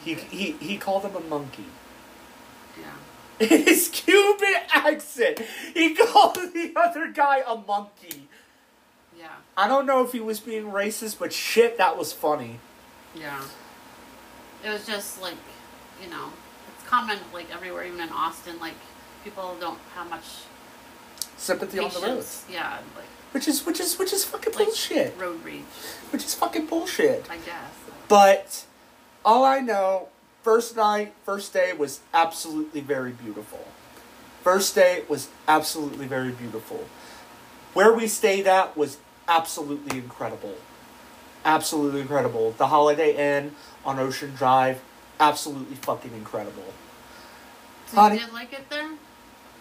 [0.04, 1.66] He, he, he called him a monkey.
[2.80, 3.48] Yeah.
[3.48, 5.42] In his Cuban accent,
[5.74, 8.28] he called the other guy a monkey.
[9.18, 9.28] Yeah.
[9.58, 12.60] I don't know if he was being racist, but shit, that was funny.
[13.16, 13.42] Yeah.
[14.66, 15.36] It was just like,
[16.04, 16.30] you know,
[16.76, 18.74] it's common like everywhere, even in Austin, like
[19.24, 20.24] people don't have much
[21.38, 22.06] Sympathy on the road.
[22.08, 22.46] patience.
[22.52, 25.16] Yeah, like Which is which is which is fucking like bullshit.
[25.20, 25.62] road rage,
[26.12, 27.28] Which is fucking bullshit.
[27.30, 27.72] I guess.
[28.08, 28.66] But
[29.24, 30.08] all I know,
[30.42, 33.68] first night, first day was absolutely very beautiful.
[34.44, 36.86] First day was absolutely very beautiful.
[37.74, 38.98] Where we stayed at was
[39.28, 40.56] absolutely incredible.
[41.44, 42.52] Absolutely incredible.
[42.58, 43.52] The Holiday Inn
[43.86, 44.82] on Ocean Drive,
[45.20, 46.74] absolutely fucking incredible.
[47.88, 48.92] So Honey- you did like it there?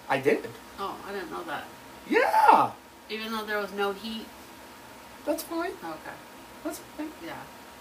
[0.09, 0.49] I did.
[0.79, 1.65] Oh, I didn't know that.
[2.09, 2.73] Yeah.
[3.11, 4.27] Even though there was no heat.
[5.25, 5.71] That's fine.
[5.83, 6.17] Okay.
[6.63, 7.11] That's fine.
[7.25, 7.33] Yeah.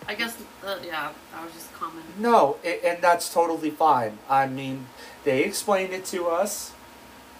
[0.07, 0.37] I guess.
[0.65, 1.11] Uh, yeah.
[1.35, 2.13] I was just commenting.
[2.17, 4.19] No, a- and that's totally fine.
[4.29, 4.87] I mean,
[5.23, 6.73] they explained it to us.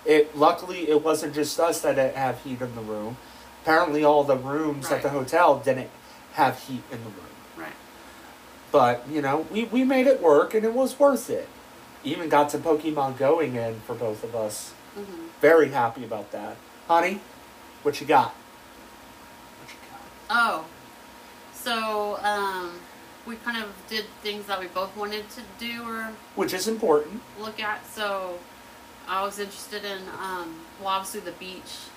[0.06, 3.18] It luckily it wasn't just us that didn't have heat in the room.
[3.62, 5.90] Apparently, all the rooms at the hotel didn't
[6.34, 7.28] have heat in the room.
[8.74, 9.00] Right.
[9.06, 11.48] But you know, we we made it work, and it was worth it.
[12.04, 14.72] Even got some Pokemon going in for both of us.
[14.96, 16.58] hmm Very happy about that,
[16.88, 17.22] honey.
[17.84, 18.34] What you got?
[20.30, 20.66] Oh.
[21.54, 22.72] So, um,
[23.26, 27.22] we kind of did things that we both wanted to do or Which is important.
[27.40, 27.86] look at.
[27.86, 28.40] So,
[29.08, 31.88] I was interested in, um, well, obviously the beach,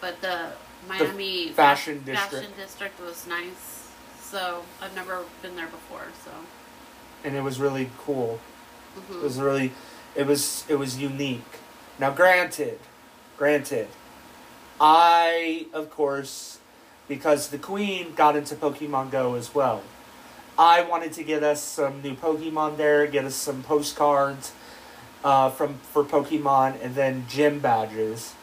[0.00, 0.52] but the
[0.88, 2.32] Miami fashion fa- district.
[2.34, 3.73] fashion district was nice.
[4.30, 6.06] So, I've never been there before.
[6.24, 6.30] So,
[7.24, 8.40] and it was really cool.
[8.96, 9.16] Mhm.
[9.16, 9.72] It was really,
[10.14, 11.42] it was it was unique.
[11.98, 12.78] Now, granted,
[13.38, 13.88] granted,
[14.80, 16.58] I of course,
[17.08, 19.82] because the Queen got into Pokemon Go as well.
[20.58, 24.52] I wanted to get us some new Pokemon there, get us some postcards
[25.24, 28.34] uh, from for Pokemon, and then gym badges.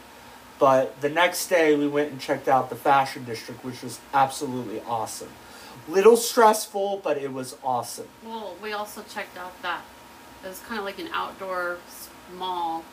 [0.59, 4.82] But the next day, we went and checked out the fashion district, which was absolutely
[4.88, 5.29] awesome.
[5.91, 8.07] Little stressful, but it was awesome.
[8.25, 9.81] well, we also checked out that
[10.43, 11.77] it was kind of like an outdoor
[12.37, 12.83] mall.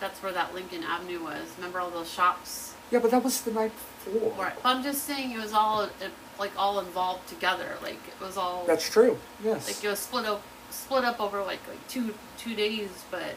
[0.00, 1.52] That's where that Lincoln Avenue was.
[1.56, 2.74] Remember all those shops?
[2.90, 3.72] Yeah, but that was the night
[4.04, 4.32] before.
[4.38, 4.54] Right.
[4.62, 5.92] But I'm just saying it was all it,
[6.38, 7.76] like all involved together.
[7.82, 8.64] Like it was all.
[8.66, 9.18] That's true.
[9.42, 9.66] Yes.
[9.68, 13.34] Like it was split up, split up over like like two two days, but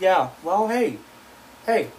[0.00, 0.30] Yeah.
[0.42, 0.98] Well, hey,
[1.66, 1.90] hey,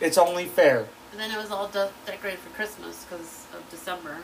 [0.00, 0.86] it's only fair.
[1.12, 4.18] and then it was all de- decorated for Christmas because of December.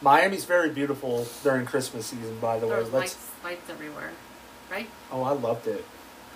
[0.00, 2.38] Miami's very beautiful during Christmas season.
[2.40, 3.14] By the way, was let's.
[3.14, 4.10] lights lights everywhere,
[4.70, 4.88] right?
[5.10, 5.84] Oh, I loved it.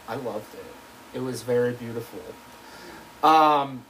[0.08, 1.16] I loved it.
[1.16, 2.20] It was very beautiful.
[3.22, 3.84] Um,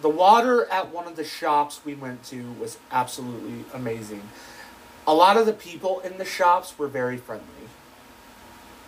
[0.00, 4.22] the water at one of the shops we went to was absolutely amazing.
[5.06, 7.46] A lot of the people in the shops were very friendly.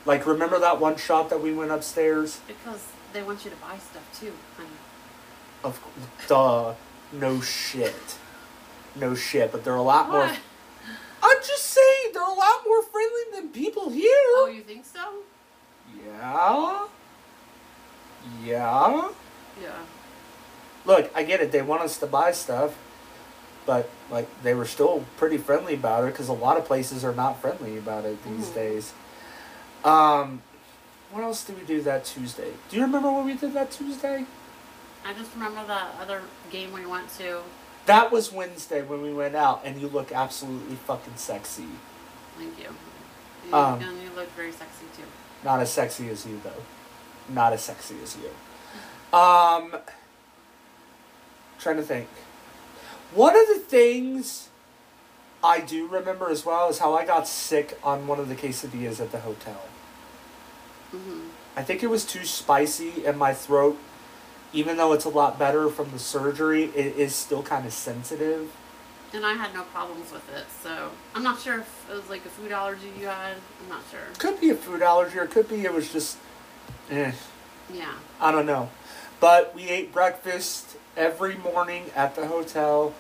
[0.07, 2.41] Like, remember that one shop that we went upstairs?
[2.47, 4.69] Because they want you to buy stuff too, honey.
[5.63, 5.81] Of
[6.29, 6.75] duh,
[7.13, 8.19] no shit,
[8.97, 9.53] no shit.
[9.53, 10.23] But they're a lot more.
[11.23, 14.11] I'm just saying they're a lot more friendly than people here.
[14.37, 15.01] Oh, you think so?
[16.07, 16.87] Yeah.
[18.45, 19.11] Yeah.
[19.63, 19.73] Yeah.
[20.85, 21.51] Look, I get it.
[21.53, 22.77] They want us to buy stuff,
[23.65, 27.15] but like they were still pretty friendly about it because a lot of places are
[27.15, 28.55] not friendly about it these Mhm.
[28.55, 28.93] days.
[29.85, 30.43] Um,
[31.11, 32.53] what else did we do that Tuesday?
[32.69, 34.27] Do you remember what we did that Tuesday?
[35.07, 37.43] I just remember that other game we went to.
[37.87, 41.67] That was Wednesday when we went out, and you look absolutely fucking sexy.
[42.39, 42.75] Thank you.
[43.49, 45.03] You, Um, and you look very sexy too.
[45.45, 46.63] Not as sexy as you, though.
[47.29, 49.19] Not as sexy as you.
[49.19, 49.77] Um,
[51.59, 52.09] trying to think.
[53.13, 54.49] One of the things
[55.43, 59.01] I do remember as well is how I got sick on one of the quesadillas
[59.01, 59.61] at the hotel.
[60.91, 63.79] hmm I think it was too spicy, and my throat,
[64.55, 68.51] even though it's a lot better from the surgery, it is still kind of sensitive.
[69.13, 72.25] And I had no problems with it, so I'm not sure if it was like
[72.25, 73.37] a food allergy you had.
[73.63, 74.01] I'm not sure.
[74.19, 76.19] Could be a food allergy, or could be it was just,
[76.91, 77.13] eh.
[77.73, 77.93] Yeah.
[78.21, 78.71] I don't know.
[79.21, 82.95] But we ate breakfast every morning at the hotel.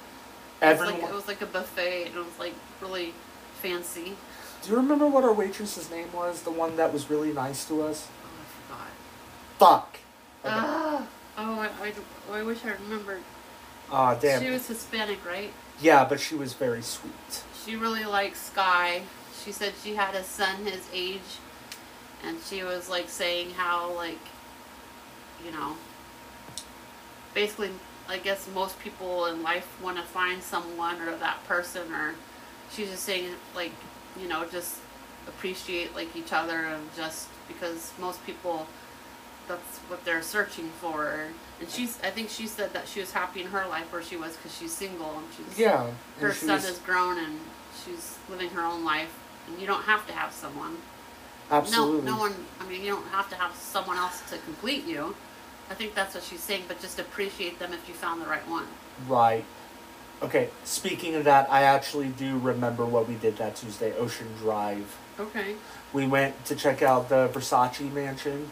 [0.62, 3.12] It was, like, it was like a buffet, and it was like really
[3.61, 4.16] fancy.
[4.62, 6.42] Do you remember what our waitress's name was?
[6.42, 8.09] The one that was really nice to us?
[8.22, 8.90] Oh, I forgot.
[9.59, 9.98] Fuck.
[10.44, 11.07] Ah.
[11.37, 13.22] Oh, I, I, I wish I remembered.
[13.91, 14.43] Aw, damn.
[14.43, 15.53] She was Hispanic, right?
[15.80, 17.43] Yeah, but she was very sweet.
[17.64, 19.03] She really liked Sky.
[19.45, 21.20] She said she had a son his age,
[22.24, 24.18] and she was like saying how like,
[25.45, 25.76] you know,
[27.35, 27.70] basically,
[28.09, 32.14] I guess most people in life want to find someone or that person, or
[32.70, 33.72] she's just saying like,
[34.20, 34.78] you know, just
[35.26, 38.66] appreciate like each other and just because most people
[39.49, 41.26] that's what they're searching for
[41.61, 44.16] and she's i think she said that she was happy in her life where she
[44.16, 45.86] was because she's single and she's Yeah,
[46.20, 47.38] her she son was- has grown and
[47.84, 49.12] she's living her own life
[49.49, 50.76] and you don't have to have someone
[51.51, 52.03] Absolutely.
[52.11, 55.14] no no one i mean you don't have to have someone else to complete you
[55.70, 58.47] i think that's what she's saying but just appreciate them if you found the right
[58.49, 58.66] one
[59.09, 59.45] Right.
[60.22, 64.97] Okay, speaking of that, I actually do remember what we did that Tuesday Ocean Drive.
[65.18, 65.57] okay
[65.92, 68.51] We went to check out the Versace mansion.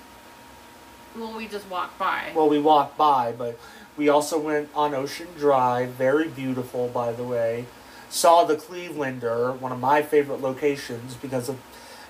[1.17, 2.33] Well, we just walked by.
[2.35, 3.59] Well, we walked by, but
[3.97, 7.67] we also went on Ocean Drive, very beautiful, by the way.
[8.09, 11.59] Saw the Clevelander, one of my favorite locations because of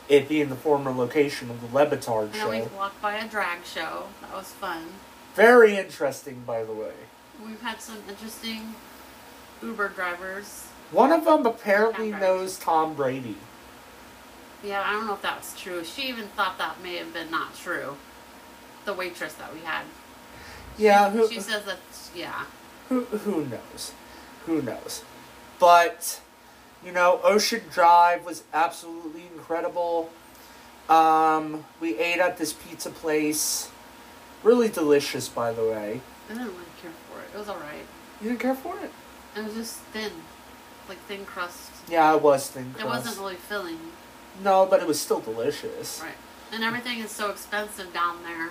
[0.09, 3.29] it being the former location of the Le Batard and then we walked by a
[3.29, 4.05] drag show.
[4.21, 4.85] That was fun.
[5.35, 6.93] Very interesting, by the way.
[7.45, 8.75] We've had some interesting
[9.63, 10.67] Uber drivers.
[10.91, 13.37] One of them apparently knows Tom Brady.
[14.63, 15.85] Yeah, I don't know if that's true.
[15.85, 17.97] She even thought that may have been not true.
[18.85, 19.85] The waitress that we had.
[20.79, 21.79] Yeah, who, She says that,
[22.15, 22.45] yeah.
[22.89, 23.93] who who knows?
[24.47, 25.05] Who knows?
[25.59, 26.21] But
[26.85, 30.11] you know, Ocean Drive was absolutely incredible.
[30.89, 33.71] Um, we ate at this pizza place.
[34.43, 36.01] Really delicious, by the way.
[36.29, 37.35] I didn't really care for it.
[37.35, 37.87] It was alright.
[38.21, 38.91] You didn't care for it?
[39.37, 40.11] It was just thin.
[40.89, 41.71] Like thin crust.
[41.89, 43.79] Yeah, it was thin It wasn't really filling.
[44.43, 46.01] No, but it was still delicious.
[46.03, 46.15] Right.
[46.53, 48.51] And everything is so expensive down there.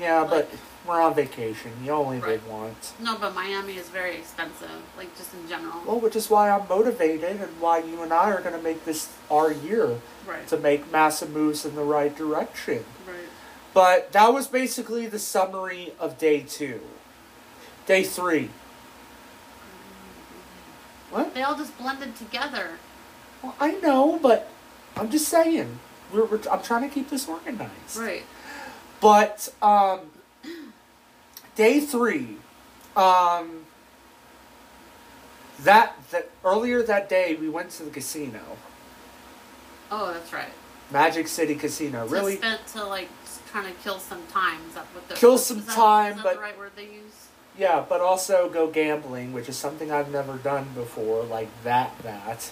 [0.00, 0.48] Yeah, but
[0.86, 1.72] we're on vacation.
[1.84, 2.30] You only Right.
[2.30, 2.94] live once.
[2.98, 4.70] No, but Miami is very expensive.
[4.96, 5.82] Like just in general.
[5.86, 8.84] Well, which is why I'm motivated and why you and I are going to make
[8.84, 10.46] this our year Right.
[10.48, 12.84] to make massive moves in the right direction.
[13.06, 13.16] Right.
[13.74, 16.80] But that was basically the summary of day two.
[17.86, 18.50] Day three.
[21.10, 21.34] What?
[21.34, 22.78] They all just blended together.
[23.42, 24.48] Well, I know, but
[24.96, 25.78] I'm just saying.
[26.12, 27.96] We're, we're, I'm trying to keep this organized.
[27.96, 28.24] Right.
[29.00, 30.00] But um,
[31.54, 32.36] day three,
[32.96, 33.64] um,
[35.60, 38.40] that that earlier that day we went to the casino,
[39.92, 40.48] Oh, that's right.
[40.92, 42.06] Magic City Casino.
[42.06, 43.08] To Really, spent to like
[43.50, 44.60] trying to kill some time.
[44.68, 46.84] Is that what the Kill some that- time, Is that but- the right word they
[46.84, 47.28] use?
[47.58, 51.92] yeah, but also go gambling, which is something I've never done before, like that.
[52.02, 52.50] That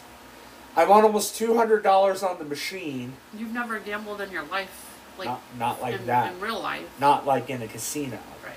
[0.76, 3.14] I won almost two hundred dollars on the machine.
[3.36, 4.87] You've never gambled in your life,
[5.18, 6.32] like Not- not like in, that.
[6.32, 6.82] in real life.
[7.00, 8.18] not like in a casino.
[8.44, 8.54] Right.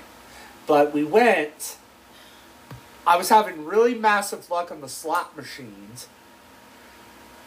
[0.66, 1.76] But we went.
[3.06, 6.06] I was having really massive luck on the slot machines.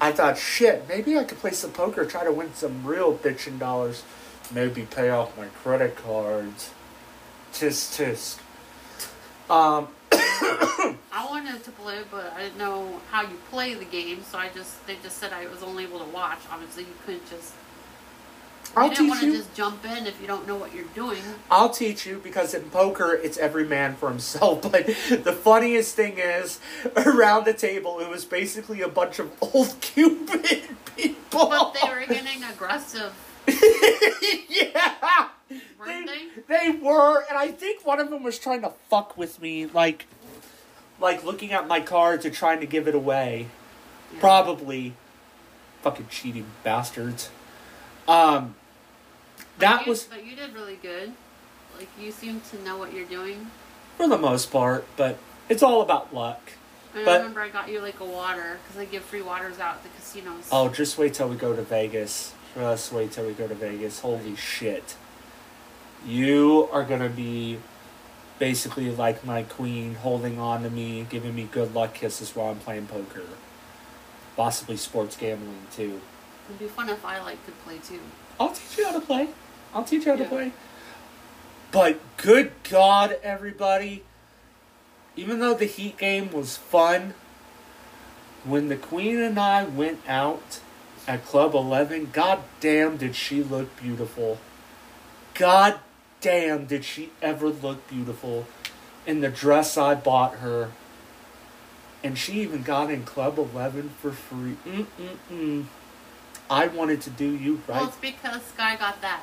[0.01, 3.57] I thought, shit, maybe I could play some poker, try to win some real bitchin'
[3.57, 4.03] dollars.
[4.51, 6.71] Maybe pay off my credit cards.
[7.53, 8.39] Tisk tisk.
[9.49, 14.37] Um, I wanted to play, but I didn't know how you play the game, so
[14.37, 16.39] I just they just said I was only able to watch.
[16.51, 17.53] Obviously, you couldn't just.
[18.77, 19.37] I'll you teach want to you.
[19.37, 21.21] just jump in if you don't know what you're doing.
[21.49, 24.61] I'll teach you because in poker it's every man for himself.
[24.71, 26.59] But the funniest thing is,
[26.95, 30.39] around the table it was basically a bunch of old Cuban
[30.95, 31.49] people.
[31.49, 33.13] But they were getting aggressive.
[34.49, 35.29] yeah,
[35.79, 36.27] weren't they?
[36.47, 40.07] they were, and I think one of them was trying to fuck with me, like,
[40.99, 43.47] like looking at my cards and trying to give it away.
[44.19, 44.93] Probably,
[45.83, 47.29] fucking cheating bastards.
[48.07, 48.55] Um,
[49.59, 51.13] that You- was But you did really good.
[51.77, 53.51] Like you seem to know what you're doing.
[53.97, 56.39] for the most part, but it's all about luck.
[56.93, 59.75] I But- remember I got you like a water because they give free waters out
[59.75, 60.47] at the casinos.
[60.51, 62.33] Oh, just wait till we go to Vegas.
[62.55, 63.99] Just wait till we go to Vegas.
[63.99, 64.95] Holy shit.
[66.05, 67.59] You are gonna be
[68.39, 72.59] basically like my queen, holding on to me, giving me good luck kisses while I'm
[72.59, 73.23] playing poker.
[74.35, 76.01] Possibly sports gambling too.
[76.47, 78.01] It'd be fun if I like could play too.
[78.39, 79.29] I'll teach you how to play.
[79.75, 80.29] I'll teach you how to Yeah.
[80.29, 80.51] play.
[81.71, 84.03] But good God, everybody.
[85.17, 87.13] Even though the Heat game was fun,
[88.45, 90.59] when the Queen and I went out
[91.07, 94.39] at Club 11, god damn did she look beautiful.
[95.33, 95.79] God
[96.21, 98.47] damn did she ever look beautiful
[99.05, 100.71] in the dress I bought her.
[102.03, 104.57] And she even got in Club 11 for free.
[104.65, 105.65] Mm-mm-mm.
[106.49, 107.81] I wanted to do you right.
[107.81, 109.21] Well, it's because Sky got that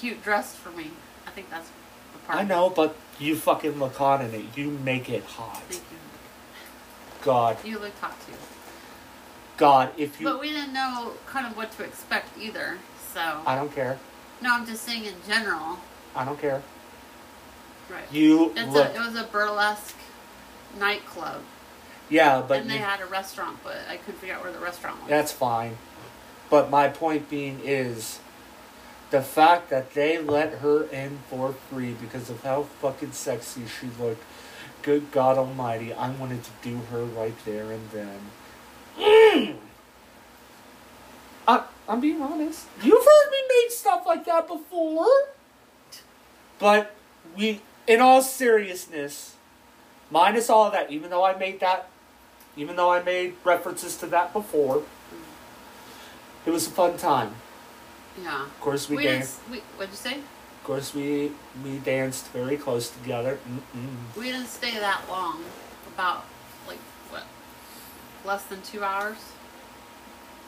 [0.00, 0.90] cute dress for me.
[1.26, 1.68] I think that's
[2.12, 2.38] the part.
[2.38, 4.44] I know, but you fucking look hot in it.
[4.56, 5.62] You make it hot.
[5.68, 5.98] Thank you.
[7.22, 8.32] God, You looked hot too.
[9.58, 12.78] God, if you, But we didn't know kind of what to expect either.
[13.12, 13.98] So I don't care.
[14.40, 15.78] no, I'm just saying in general.
[16.16, 16.62] I don't care.
[17.90, 18.04] Right.
[18.10, 19.96] You It's look, a, it was a burlesque
[20.78, 21.42] nightclub,
[22.08, 24.60] yeah, but and they you- had a restaurant, but I couldn't figure out where the
[24.60, 25.08] restaurant was.
[25.10, 25.76] that's fine.
[26.48, 28.20] But my point being is,
[29.10, 33.88] the fact that they let her in for free because of how fucking sexy she
[34.00, 34.22] looked.
[34.82, 38.18] Good God Almighty, I wanted to do her right there and then.
[38.98, 39.56] Mm.
[41.46, 42.66] I, I'm being honest.
[42.82, 45.06] You've heard me make stuff like that before.
[46.58, 46.94] But
[47.36, 49.34] we, in all seriousness,
[50.10, 51.88] minus all of that, even though I made that,
[52.56, 54.82] even though I made references to that before,
[56.46, 57.34] it was a fun time.
[58.22, 58.44] Yeah.
[58.44, 60.14] Of course, we didn't We, what'd you say?
[60.16, 61.32] Of course, we
[61.64, 63.38] we danced very close together.
[63.48, 64.16] Mm-mm.
[64.16, 65.42] We didn't stay that long.
[65.94, 66.24] About
[66.66, 66.78] like
[67.10, 67.24] what?
[68.24, 69.16] Less than two hours.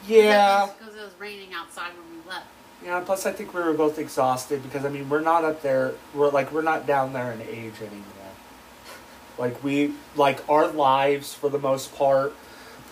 [0.07, 0.69] Yeah.
[0.79, 2.47] Because it was raining outside when we left.
[2.85, 5.95] Yeah, plus I think we were both exhausted because I mean we're not up there
[6.15, 8.07] we're like we're not down there in age anymore.
[9.39, 12.33] Like we like our lives for the most part,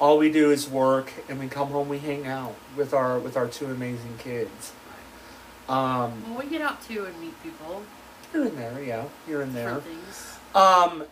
[0.01, 3.37] all we do is work and we come home we hang out with our with
[3.37, 4.73] our two amazing kids.
[5.69, 7.83] Um Well, we get out too and meet people.
[8.33, 9.81] here and there, yeah, here and there.
[10.55, 11.05] Um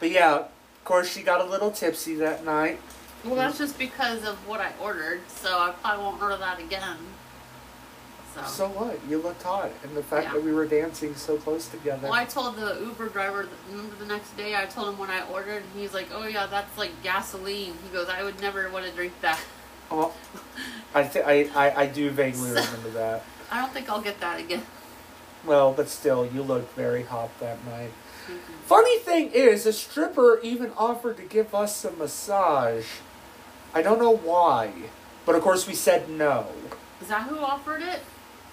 [0.00, 2.80] but yeah, of course she got a little tipsy that night.
[3.24, 6.98] Well, that's just because of what I ordered, so I probably won't order that again.
[8.34, 8.42] So.
[8.46, 8.98] So what?
[9.08, 10.32] You looked hot and the fact Yeah.
[10.34, 12.04] that we were dancing so close together.
[12.08, 13.46] Well, I told the Uber driver.
[13.70, 16.46] Remember the next day, I told him when I ordered, and he's like, "Oh yeah,
[16.46, 19.38] that's like gasoline." He goes, "I would never want to drink that."
[19.90, 20.12] Oh,
[20.94, 23.22] I, th- I, I I do vaguely remember that.
[23.52, 24.62] I don't think I'll get that again.
[25.44, 27.90] Well, but still, you looked very hot that night.
[28.26, 28.36] Mm-hmm.
[28.64, 32.86] Funny thing is, a stripper even offered to give us a massage.
[33.74, 34.72] I don't know why,
[35.26, 36.46] but of course we said no.
[37.02, 38.00] Is that who offered it?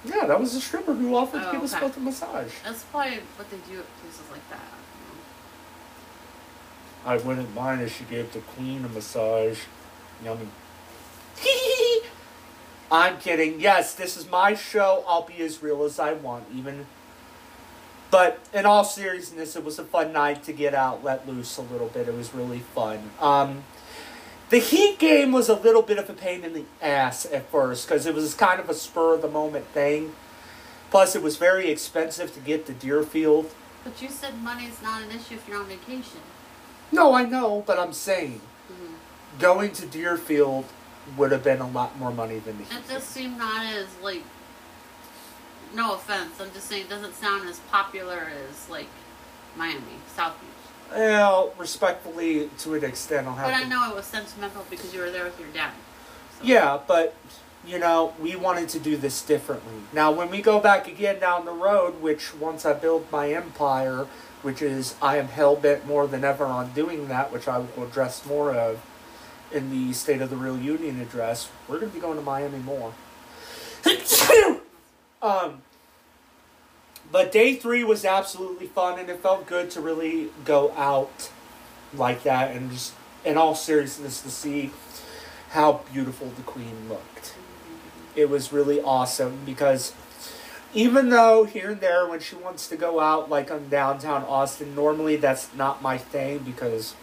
[0.03, 1.81] Yeah, that was a stripper who offered to Oh, give us okay.
[1.85, 2.51] both a massage.
[2.63, 4.59] That's probably what they do at places like that.
[7.05, 9.59] I wouldn't mind if she gave the queen a massage.
[10.23, 10.47] Yummy.
[12.91, 13.59] I'm kidding.
[13.59, 15.03] Yes, this is my show.
[15.07, 16.85] I'll be as real as I want, even.
[18.11, 21.61] But in all seriousness, it was a fun night to get out, let loose a
[21.61, 22.07] little bit.
[22.09, 23.11] It was really fun.
[23.21, 23.63] Um,
[24.51, 27.87] the Heat game was a little bit of a pain in the ass at first
[27.87, 30.13] because it was kind of a spur of the moment thing.
[30.91, 33.49] Plus, it was very expensive to get to Deerfield.
[33.83, 36.19] But you said money's not an issue if you're on vacation.
[36.91, 39.39] No, I know, but I'm saying Mhm.
[39.39, 40.65] going to Deerfield
[41.17, 42.75] would have been a lot more money than the Heat.
[42.77, 44.23] It just seemed not as like.
[45.73, 48.87] No offense, I'm just saying it doesn't sound as popular as like
[49.55, 50.49] Miami, South Beach.
[50.91, 53.65] Well, respectfully, to an extent, I'll have But to.
[53.65, 55.71] I know it was sentimental because you were there with your dad.
[56.43, 57.15] Yeah, but
[57.65, 59.83] you know, we wanted to do this differently.
[59.93, 64.07] Now, when we go back again down the road, which once I build my empire,
[64.41, 67.83] which is I am hell bent more than ever on doing that, which I will
[67.83, 68.81] address more of
[69.51, 72.59] in the State of the Real Union address, we're going to be going to Miami
[72.59, 72.93] more.
[75.21, 75.61] um,
[77.11, 81.29] but day three was absolutely fun, and it felt good to really go out
[81.93, 82.93] like that and just,
[83.25, 84.71] in all seriousness, to see
[85.49, 87.35] how beautiful the Queen looked.
[88.15, 89.93] It was really awesome because
[90.73, 94.73] even though here and there when she wants to go out like on downtown Austin,
[94.75, 96.95] normally that's not my thing because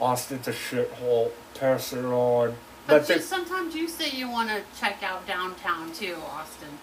[0.00, 1.30] Austin's a shithole.
[1.54, 2.56] Pass it on.
[2.86, 6.78] But, But you, sometimes you say you want to check out downtown too, Austin.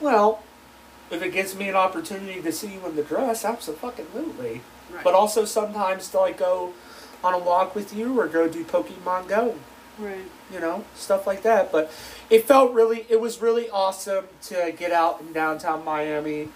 [0.00, 0.42] well,
[1.14, 4.60] if it gives me an opportunity to see you in the dress, absolutely.
[4.92, 5.04] Right.
[5.04, 6.74] But also sometimes to like go
[7.22, 9.56] on a walk with you or go do Pokemon Go.
[9.98, 10.24] Right.
[10.52, 11.70] you know, stuff like that.
[11.70, 11.92] But
[12.28, 16.48] it felt really, it was really awesome to get out in downtown Miami,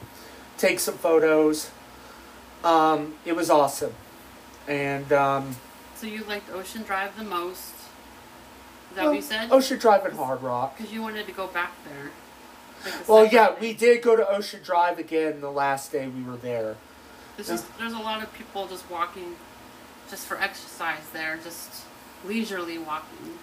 [0.57, 1.71] take some photos.
[2.65, 3.95] Um, it was awesome.
[4.67, 5.57] And, um,
[5.95, 7.75] So you liked Ocean Drive the most.
[8.91, 9.53] Is that well, what you said?
[9.53, 10.77] Ocean Drive and Hard Rock.
[10.77, 12.11] Because you wanted to go back there.
[12.85, 13.57] Like Well, yeah, day.
[13.61, 16.77] we did go to Ocean Drive again the last day we were there.
[17.37, 19.37] It's just, there's a lot of people just walking
[20.11, 21.85] just for exercise there, just
[22.25, 23.39] leisurely walking.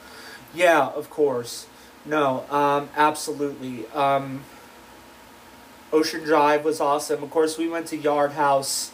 [0.54, 1.68] Yeah, of course.
[2.06, 3.88] No, um, absolutely.
[3.88, 4.44] Um,
[5.94, 7.24] Ocean Drive was awesome.
[7.24, 8.92] Of course, we went to Yard House.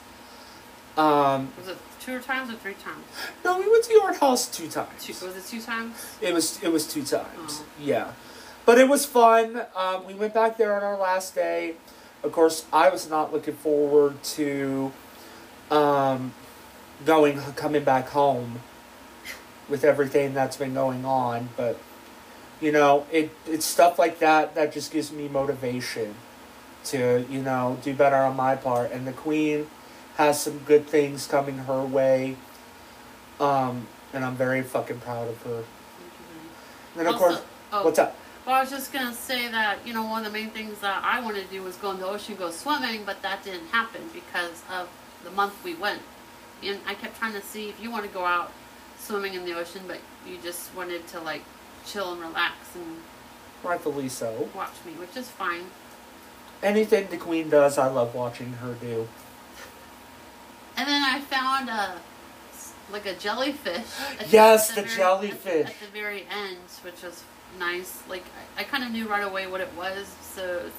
[0.97, 3.03] Um, Was it two times or three times?
[3.43, 5.03] no, we went to Yard House two times.
[5.03, 5.95] Two, was it two times?
[6.21, 7.31] It was it was two times.
[7.61, 7.65] Oh.
[7.79, 8.11] Yeah,
[8.65, 9.63] but it was fun.
[9.75, 11.75] Um, we went back there on our last day.
[12.23, 14.91] Of course, I was not looking forward to
[15.71, 16.33] um,
[17.05, 18.59] going coming back home
[19.67, 21.49] with everything that's been going on.
[21.57, 21.77] But
[22.59, 26.15] you know, it it's stuff like that that just gives me motivation
[26.85, 28.91] to you know do better on my part.
[28.91, 29.67] And the Queen
[30.17, 32.35] has some good things coming her way.
[33.39, 35.63] Um, and I'm very fucking proud of her.
[36.97, 37.41] And of Also- course,
[37.73, 37.85] oh.
[37.85, 38.15] what's up?
[38.45, 41.03] Well, I was just gonna say that you know one of the main things that
[41.03, 44.01] I wanted to do was go in the ocean, go swimming, but that didn't happen
[44.13, 44.89] because of
[45.23, 46.01] the month we went.
[46.63, 48.51] And I kept trying to see if you want to go out
[48.99, 51.43] swimming in the ocean, but you just wanted to like
[51.85, 52.97] chill and relax and
[53.63, 54.49] Rightfully so.
[54.55, 55.65] watch me, which is fine.
[56.63, 59.07] Anything the Queen does, I love watching her do.
[60.77, 61.99] And then I found a
[62.91, 63.85] like a jellyfish.
[64.29, 65.65] Yes, at the very- jellyfish.
[65.67, 67.23] At, at the very end, which was
[67.59, 68.01] nice.
[68.09, 68.23] Like
[68.57, 70.69] I, I kind of knew right away what it was, so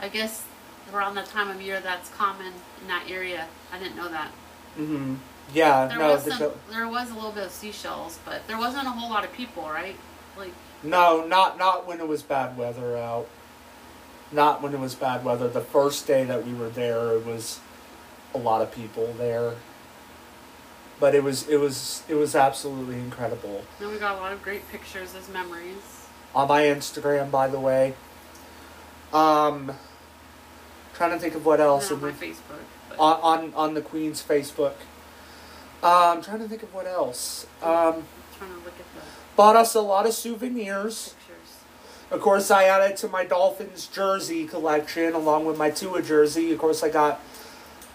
[0.00, 0.44] I guess
[0.92, 3.46] around the time of year that's common in that area.
[3.72, 4.30] I didn't know that.
[4.78, 5.14] Mm-hmm.
[5.52, 8.46] Yeah, There no, was the some, go- there was a little bit of seashells, but
[8.46, 9.96] there wasn't a whole lot of people, right?
[10.36, 10.52] Like
[10.82, 13.26] no, not not when it was bad weather out.
[14.32, 15.48] Not when it was bad weather.
[15.48, 17.58] The first day that we were there, it was
[18.32, 19.54] a lot of people there.
[21.00, 23.64] But it was it was it was absolutely incredible.
[23.80, 25.99] then we got a lot of great pictures as memories.
[26.34, 27.94] On my Instagram, by the way.
[29.12, 29.72] Um,
[30.94, 31.90] trying to think of what else.
[31.90, 32.98] On my the- Facebook.
[32.98, 34.74] On, on on the Queen's Facebook.
[35.82, 37.46] Um, trying to think of what else.
[37.62, 38.04] Um,
[38.36, 39.00] trying to look at the
[39.36, 41.14] bought us a lot of souvenirs.
[41.18, 41.56] pictures.
[42.10, 46.52] Of course, I added to my Dolphins jersey collection along with my Tua jersey.
[46.52, 47.20] Of course, I got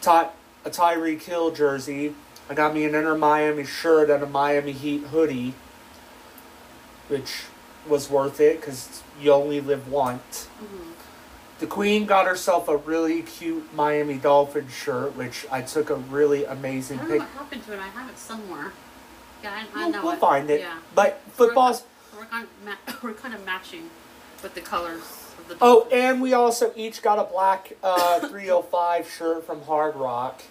[0.01, 0.29] Ty-
[0.63, 2.15] a Tyreek Hill jersey.
[2.49, 5.53] I got me an Inter Miami shirt and a Miami Heat hoodie,
[7.07, 7.43] which
[7.87, 10.47] was worth it because you only live once.
[10.61, 10.91] Mm-hmm.
[11.59, 16.45] The Queen got herself a really cute Miami Dolphins shirt, which I took a really
[16.45, 17.79] I amazing don't know what happened to it.
[17.79, 18.73] I have it somewhere.
[19.41, 20.19] Yeah, I, I We'll, know we'll it.
[20.19, 20.59] find it.
[20.61, 20.77] Yeah.
[20.93, 21.83] But football's.
[22.17, 23.89] We're kind, of ma- we're kind of matching
[24.43, 25.01] with the colors
[25.39, 25.57] of the.
[25.61, 30.41] Oh, and we also each got a black uh, 305 shirt from Hard Rock.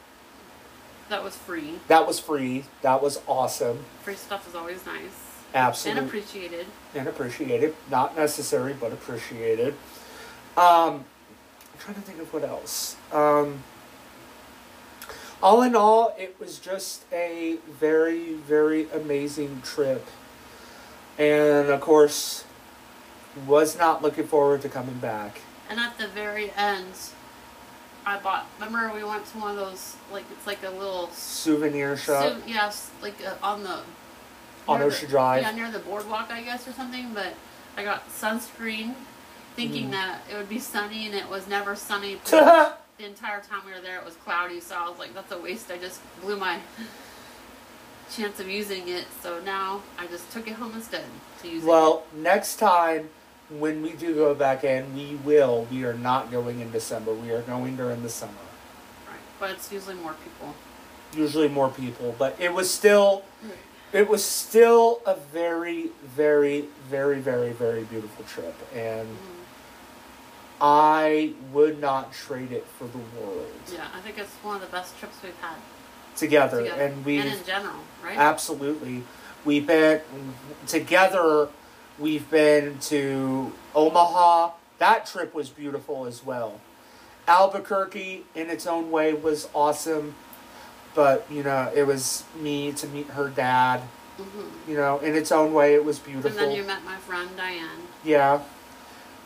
[1.11, 1.81] that was free.
[1.89, 2.65] That was free.
[2.83, 3.85] That was awesome.
[4.03, 5.24] Free stuff is always nice.
[5.55, 6.01] Absolutely.
[6.01, 6.67] And appreciated.
[6.95, 7.75] And appreciated.
[7.91, 9.75] Not necessary, but appreciated.
[10.57, 11.05] Um,
[11.73, 12.97] I'm trying to think of what else.
[13.13, 13.63] Um,
[15.43, 20.07] all in all, it was just a very, very amazing trip.
[21.19, 22.45] And of course,
[23.47, 25.41] was not looking forward to coming back.
[25.69, 26.95] And at the very end,
[28.07, 28.47] I bought.
[28.61, 31.09] Remember, we went to one of those like it's like a little.
[31.11, 32.25] Souvenir shop.
[32.25, 33.81] So, yes, like uh, on the.
[34.69, 35.43] On near Ocean the- Drive.
[35.43, 37.13] Yeah, near the boardwalk, I guess, or something.
[37.15, 37.35] But
[37.77, 38.95] I got sunscreen,
[39.57, 39.93] thinking Mm.
[39.93, 42.21] that it would be sunny, and it was never sunny.
[42.25, 44.61] the entire time we were there, it was cloudy.
[44.61, 46.59] So I was like, "That's a waste." I just blew my
[48.15, 49.07] chance of using it.
[49.23, 51.05] So now I just took it home instead
[51.43, 51.67] to use it.
[51.67, 53.09] Well, next time
[53.51, 55.67] when we do go back in, we will.
[55.71, 57.13] We are not going in December.
[57.13, 58.33] We are going during the summer.
[59.09, 60.55] Right, but it's usually more people.
[61.15, 63.23] Usually more people, but it was still,
[63.95, 69.09] it was still a very, very, very, very, very beautiful trip, and
[70.61, 73.47] I would not trade it for the world.
[73.73, 75.57] Yeah, I think it's one of the best trips we've had
[76.17, 78.17] Together, together, and we and in general, right?
[78.17, 79.05] Absolutely.
[79.45, 80.01] We've been
[80.67, 81.49] together,
[81.99, 84.53] we've been to Omaha.
[84.79, 86.61] That trip was beautiful as well.
[87.27, 90.15] Albuquerque, in its own way, was awesome.
[90.95, 93.83] But, you know, it was me to meet her dad.
[94.19, 94.69] Mhm.
[94.69, 96.31] You know, in its own way, it was beautiful.
[96.31, 97.89] And then you met my friend Diane.
[98.05, 98.41] Yeah.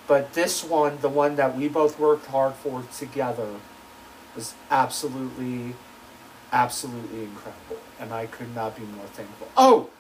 [0.07, 3.57] But this one, the one that we both worked hard for together,
[4.35, 5.75] was absolutely,
[6.53, 7.77] absolutely incredible.
[8.01, 9.49] And I could not be more thankful.
[9.57, 9.91] Oh,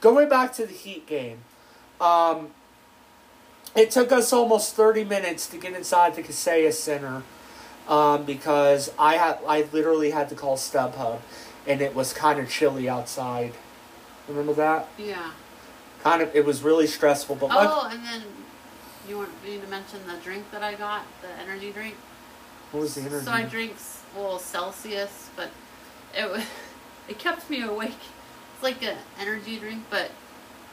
[0.00, 1.40] going back to the Heat game.
[2.00, 2.50] Um,
[3.74, 7.22] it took us almost 30 minutes to get inside the Kaseya Center
[7.88, 11.20] um, because I had I literally had to call StubHub
[11.66, 13.52] and it was kind of chilly outside.
[14.28, 14.88] Remember that?
[14.98, 15.30] Yeah.
[16.02, 16.34] Kind of.
[16.34, 18.22] It was really stressful, but Oh, and then
[19.08, 21.94] you want me to mention the drink that I got, the energy drink.
[22.72, 23.24] what was the energy?
[23.24, 23.74] So I drink
[24.16, 25.50] well Celsius, but
[26.16, 26.42] it wa-
[27.08, 27.98] it kept me awake.
[28.54, 30.10] It's like an energy drink, but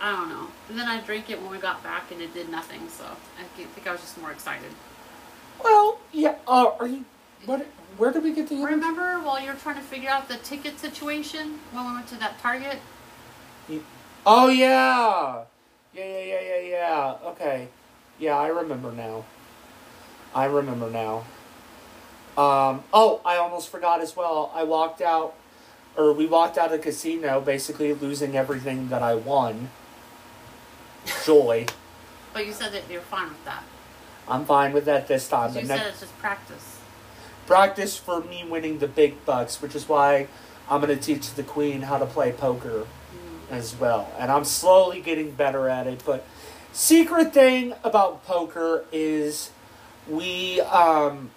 [0.01, 0.47] I don't know.
[0.70, 2.88] And then I drank it when we got back, and it did nothing.
[2.89, 4.72] So I think I was just more excited.
[5.62, 6.36] Well, yeah.
[6.47, 7.06] Uh, are you?
[7.45, 7.66] What?
[7.97, 8.64] Where did we get the?
[8.64, 12.16] Remember while you were trying to figure out the ticket situation when we went to
[12.16, 12.80] that Target?
[14.26, 15.43] Oh yeah.
[15.93, 17.16] Yeah, yeah, yeah, yeah, yeah.
[17.26, 17.68] Okay.
[18.20, 19.26] Yeah, I remember now.
[20.34, 21.26] I remember now.
[22.36, 24.51] Um, oh, I almost forgot as well.
[24.56, 25.36] I walked out,
[25.95, 29.70] or we walked out of the casino, basically losing everything that I won.
[31.26, 31.66] Joy.
[32.34, 33.64] But you said that you're fine with that.
[34.28, 35.49] I'm fine with that this time.
[35.55, 36.80] You next said it's just practice.
[37.45, 40.28] practice for me winning the big bucks, which is why
[40.69, 42.88] I'm going to teach the queen how to play poker
[43.51, 44.11] as well.
[44.17, 46.03] And I'm slowly getting better at it.
[46.05, 46.26] But
[46.71, 49.51] secret thing about poker is
[50.07, 51.32] we um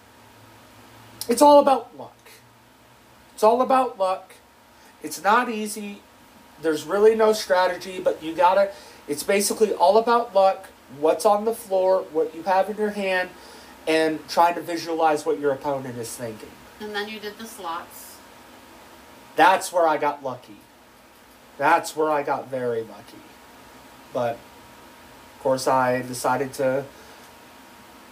[1.29, 2.13] it's all about luck.
[3.35, 4.35] It's all about luck.
[5.03, 6.01] It's not easy.
[6.63, 8.71] There's really no strategy, but you got to
[9.09, 10.69] it's basically all about luck,
[10.99, 13.31] what's on the floor, what you have in your hand,
[13.87, 16.51] and trying to visualize what your opponent is thinking.
[16.81, 18.17] And then you did the slots.
[19.37, 20.57] That's where I got lucky.
[21.59, 23.19] That's where I got very lucky.
[24.13, 26.85] But of course, I decided to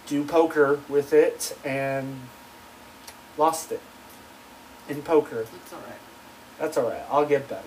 [0.07, 2.21] do poker with it, and
[3.37, 3.81] Lost it.
[4.87, 5.45] In poker.
[5.51, 5.99] That's alright.
[6.59, 7.03] That's alright.
[7.09, 7.63] I'll get better.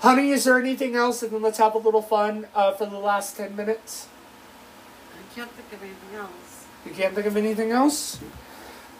[0.00, 1.22] Honey, is there anything else?
[1.22, 4.08] And then let's have a little fun uh, for the last 10 minutes.
[5.14, 6.66] I can't think of anything else.
[6.84, 8.18] You can't think of anything else?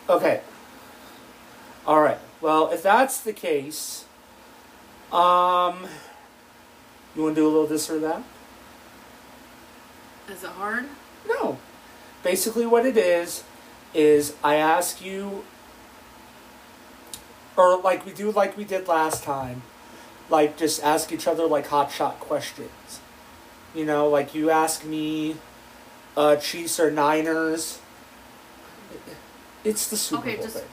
[0.08, 0.40] Okay.
[1.86, 2.18] All right.
[2.40, 4.06] Well, if that's the case,
[5.12, 5.86] um,
[7.14, 8.22] you want to do a little this or that?
[10.28, 10.86] Is it hard?
[11.28, 11.58] No.
[12.22, 13.44] Basically, what it is
[13.94, 15.44] is I ask you,
[17.56, 19.62] or like we do, like we did last time,
[20.30, 23.00] like just ask each other like hot shot questions.
[23.74, 25.36] You know, like you ask me,
[26.16, 27.78] uh, Chiefs or Niners.
[29.64, 30.66] It's the Super Okay, Bowl just- thing.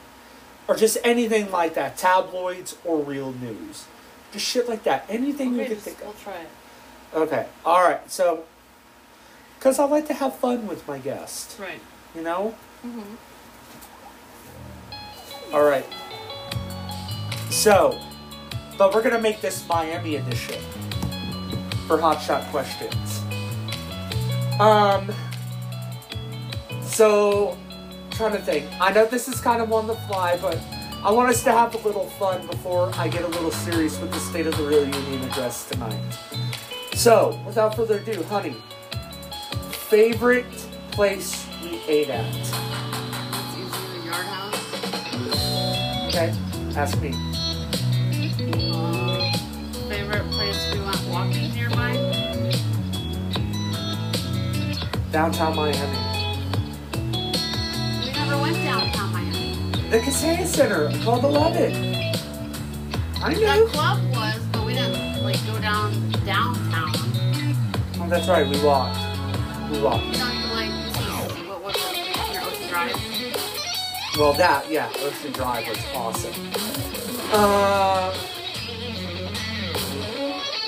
[0.66, 3.84] Or just anything like that, tabloids or real news.
[4.32, 5.04] Just shit like that.
[5.10, 6.04] Anything you Okay, can just, think of.
[6.06, 6.48] we'll try it.
[7.14, 7.46] Okay.
[7.66, 8.10] All right.
[8.10, 8.44] So,
[9.58, 11.80] because I like to have fun with my guest, Right.
[12.14, 12.54] you know.
[12.84, 13.14] Mm-hmm.
[15.54, 15.84] All right.
[17.50, 18.00] So,
[18.78, 20.60] but we're gonna make this Miami edition
[21.86, 23.20] for Hot Shot questions.
[24.60, 25.12] Um.
[26.82, 27.58] So,
[28.10, 28.66] trying to think.
[28.80, 30.58] I know this is kind of on the fly, but
[31.02, 34.12] I want us to have a little fun before I get a little serious with
[34.12, 36.00] the State of the Real Union address tonight.
[36.94, 38.54] So, without further ado, honey,
[39.70, 40.46] favorite
[40.92, 42.24] place we ate at?
[42.36, 42.52] It's
[43.58, 46.14] easy the yard house.
[46.14, 46.32] Okay,
[46.78, 47.33] ask me.
[55.14, 55.78] Downtown Miami.
[56.92, 59.54] We never went downtown Miami.
[59.88, 61.72] The Kaseya Center, Club 11.
[63.22, 63.66] I The knew.
[63.68, 66.90] club was, but we didn't like go down downtown.
[68.00, 68.98] Oh, that's right, we walked.
[69.70, 70.04] We walked.
[70.04, 72.32] You know, you like see what was it?
[72.32, 74.18] Near Ocean Drive.
[74.18, 76.34] Well, that, yeah, Ocean Drive was awesome.
[77.32, 78.12] Um,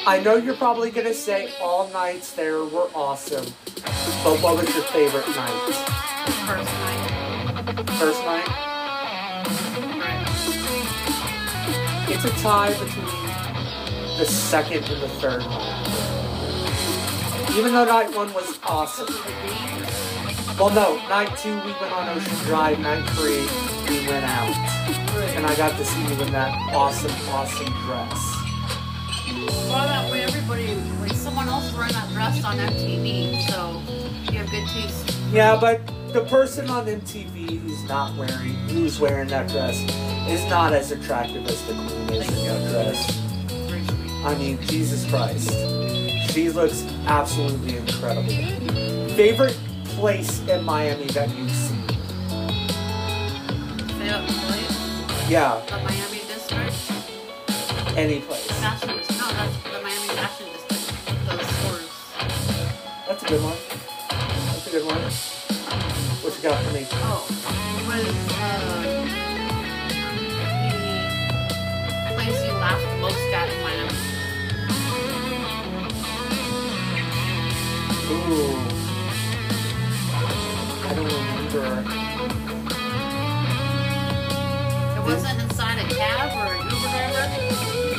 [0.09, 3.45] I know you're probably gonna say all nights there were awesome,
[4.23, 5.75] but what was your favorite night?
[6.47, 7.91] First night.
[7.99, 8.47] First night?
[12.09, 13.05] It's a tie between
[14.17, 15.89] the second and the third night.
[17.59, 19.13] Even though night one was awesome.
[20.57, 23.43] Well, no, night two we went on Ocean Drive, night three
[23.91, 24.55] we went out.
[25.35, 28.46] And I got to see you in that awesome, awesome dress.
[29.47, 33.81] Well, that way everybody, like someone else wearing that dress on MTV, so
[34.33, 35.17] you have good taste.
[35.33, 35.81] Yeah, but
[36.13, 39.79] the person on MTV who's not wearing, who's wearing that dress,
[40.29, 43.23] is not as attractive as the queen is in that dress.
[44.25, 45.51] I mean, Jesus Christ.
[46.33, 48.29] She looks absolutely incredible.
[49.15, 51.83] Favorite place in Miami that you've seen?
[55.29, 55.61] Yeah.
[57.97, 58.47] Any place.
[58.61, 58.89] Fashion.
[58.89, 61.27] No, that's the Miami Fashion District.
[61.27, 61.89] Those stores.
[63.09, 63.57] That's a good one.
[64.53, 65.01] That's a good one.
[66.23, 66.87] What you got for me?
[66.93, 67.25] Oh,
[67.89, 68.05] was
[68.39, 68.76] uh,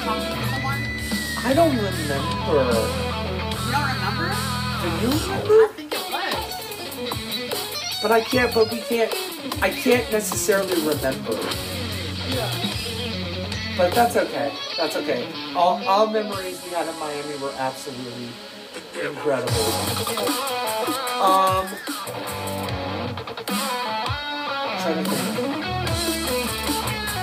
[0.08, 0.82] talking to someone.
[1.44, 2.16] I don't remember.
[2.48, 4.28] You don't remember?
[4.82, 5.58] Do you remember?
[5.60, 8.02] I think it was.
[8.02, 9.12] But I can't, but we can't,
[9.62, 11.34] I can't necessarily remember.
[12.30, 12.50] Yeah.
[13.78, 14.54] But that's okay.
[14.78, 15.28] That's okay.
[15.56, 18.30] All, all memories we had in Miami were absolutely
[19.04, 19.54] incredible.
[21.22, 21.68] Um,
[24.82, 25.68] trying to think.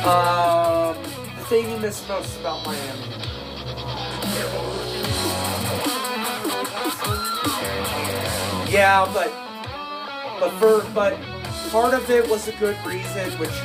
[0.05, 0.74] Um, the
[1.55, 2.82] thing you miss most about Miami.
[8.68, 9.30] Yeah, but
[10.40, 11.16] but for but
[11.70, 13.57] part of it was a good reason, which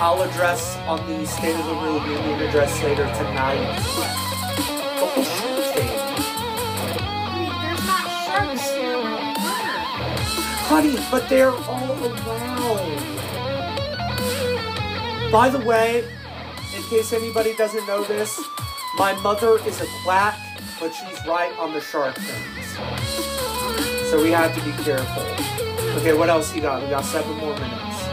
[0.00, 3.62] I'll address on the State of the Real Union address later tonight.
[10.66, 13.06] Honey, but they're all around.
[15.30, 16.04] By the way,
[16.88, 18.40] case anybody doesn't know this,
[18.96, 20.38] my mother is a quack,
[20.80, 22.66] but she's right on the shark things.
[24.10, 25.22] So we have to be careful.
[25.98, 26.82] Okay, what else you got?
[26.82, 28.06] We got seven more minutes.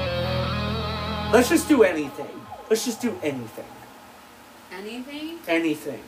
[1.32, 2.30] Let's just do anything.
[2.70, 3.66] Let's just do anything.
[4.72, 5.38] Anything?
[5.48, 6.04] Anything.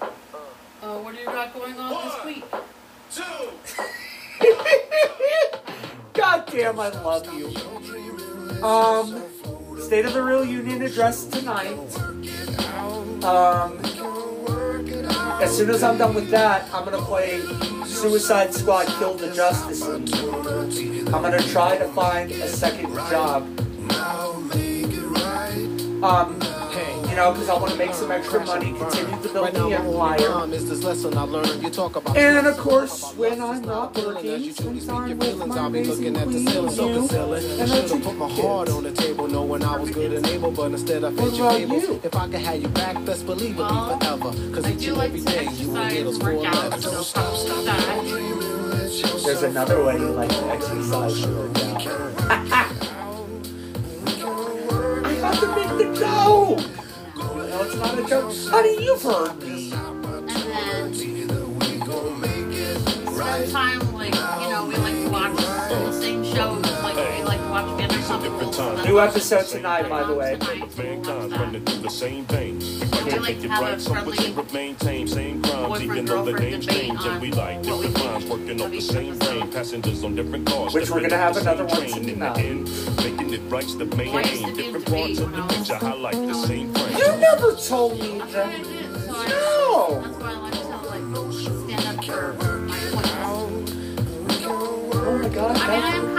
[0.00, 2.44] Uh, what do you got going on this week?
[6.14, 7.54] God damn, I love you.
[8.64, 9.22] Um,
[9.78, 11.76] State of the Real Union address tonight.
[13.24, 13.78] Um,
[15.40, 17.40] as soon as I'm done with that, I'm gonna play
[17.86, 21.08] Suicide Squad Kill the Justice League.
[21.08, 23.42] I'm gonna try to find a second job.
[26.02, 26.40] Um,
[27.12, 30.54] you know, because I want to make some extra money, continue to build the empire.
[30.54, 31.62] Is this lesson I learned?
[31.62, 35.68] You talk about And of course, when I'm not working, spend time with my I'll
[35.68, 37.08] be amazing looking at the queen, you,
[37.60, 40.52] and I have put my heart on the table, knowing I was good and able,
[40.52, 42.00] but instead I What fit your about you?
[42.02, 44.32] If I could have you back, best believe it be forever.
[44.54, 46.84] Cause each and every day you will get four letters.
[46.84, 48.04] Don't stop, stop that.
[49.26, 51.58] There's another way you like to exercise and work.
[55.04, 56.81] I got to make the joke!
[57.62, 58.34] No, it's not a joke.
[58.50, 59.70] Honey, you've heard me.
[63.14, 66.64] Spend time, like, you know, we like to watch the same shows.
[66.82, 67.91] Like, we like watch Vanderpump.
[68.12, 70.36] New episode tonight, by the way.
[70.76, 72.58] Mankind running through the same vein.
[72.60, 75.08] If I We can't make it have a right, some would say remain tame.
[75.08, 77.02] Same crimes, even though the names change.
[77.06, 79.50] And we like different crimes, working off the same brain.
[79.50, 80.74] Passengers on different cars.
[80.74, 81.84] Which we're gonna have another one.
[81.84, 82.34] In tonight.
[82.34, 84.56] the end, making it right's the main aim.
[84.56, 86.96] Different parts of the picture highlight the same frame.
[86.98, 88.60] You never told me that.
[89.26, 90.02] No!
[90.02, 93.72] That's why I like to, like, stand up for my points.
[94.94, 96.11] Oh my god.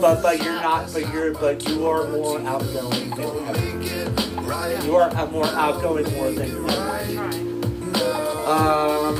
[0.00, 0.92] But but you're not.
[0.92, 1.32] But you're.
[1.34, 4.84] But you are more outgoing than ever.
[4.84, 6.70] You are uh, more outgoing more than ever.
[8.46, 9.16] Um.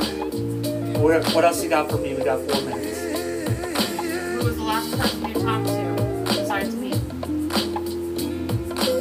[1.01, 2.13] What, what else you got for me?
[2.13, 2.99] We got four minutes.
[2.99, 6.91] Who was the last person you talked to besides me?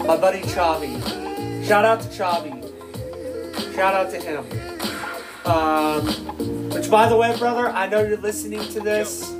[0.06, 0.98] My buddy Chavi.
[1.66, 3.74] Shout out to Chavi.
[3.74, 4.44] Shout out to him.
[5.44, 6.06] Um,
[6.70, 9.34] which, by the way, brother, I know you're listening to this.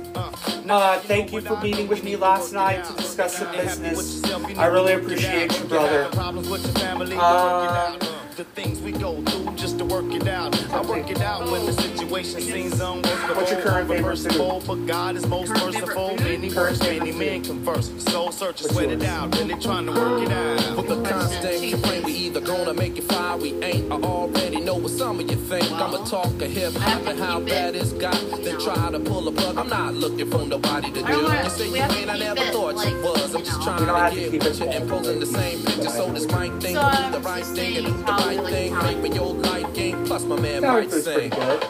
[0.71, 4.23] Uh, thank you for meeting with me last night to discuss some business.
[4.57, 6.09] I really appreciate you, brother.
[6.17, 7.99] Um,
[8.37, 10.55] The things we go through just to work it out.
[10.71, 13.35] I work it out when the situation seems unworkable.
[13.35, 16.15] What's your current favorite Reversible, But God is most merciful.
[16.15, 17.91] Many words, many men converse.
[18.05, 19.35] Soul searchers sweat it out.
[19.37, 20.77] Really trying to work it out.
[20.77, 23.91] With the constant complaint, we either gonna make it fly, we ain't.
[23.91, 25.69] I already know what some of you think.
[25.71, 28.15] I'ma talk a hip hop and how bad it's got.
[28.43, 29.57] Then try to pull a plug.
[29.57, 31.13] I'm not looking for nobody to do.
[31.13, 33.35] You say you ain't, I never thought you was.
[33.35, 35.89] I'm just trying to get with you and posing the same picture.
[35.89, 38.77] So this mic thing will do the right thing and do the right thing.
[38.77, 40.05] Make me your life game.
[40.05, 41.39] Plus my man Italian might food's pretty sing.
[41.39, 41.65] good.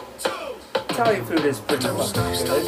[0.90, 2.66] Italian food is pretty fucking good.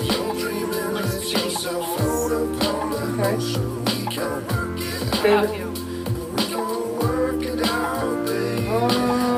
[3.20, 3.36] Okay.
[5.22, 5.70] Favorite.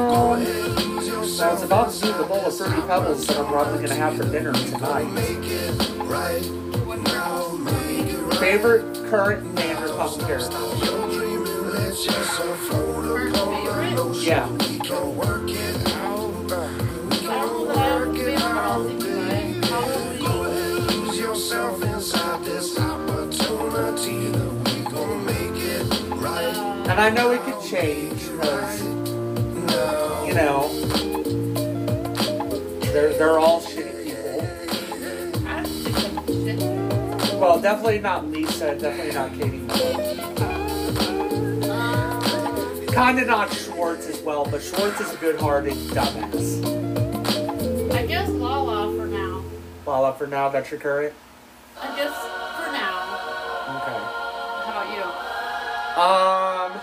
[0.09, 0.26] Oh,
[1.39, 4.17] I was about to do the bowl of fruity pebbles that I'm probably gonna have
[4.17, 5.05] for dinner tonight.
[8.39, 10.57] Favorite current Vanderpump character?
[14.23, 14.49] Yeah.
[26.89, 28.83] And I know it could change because,
[30.27, 30.71] you know,
[32.97, 34.41] they're, they're all shitty people.
[37.39, 39.67] Well, definitely not Lisa, definitely not Katie
[42.95, 46.65] Kind of not Schwartz as well, but Schwartz is a good-hearted dumbass.
[47.93, 49.45] I guess Lala for now.
[49.85, 51.13] Lala, for now, that's your current?
[51.79, 52.17] I guess
[52.57, 53.03] for now.
[53.77, 54.01] Okay.
[54.65, 55.05] How about you?
[56.01, 56.81] Um,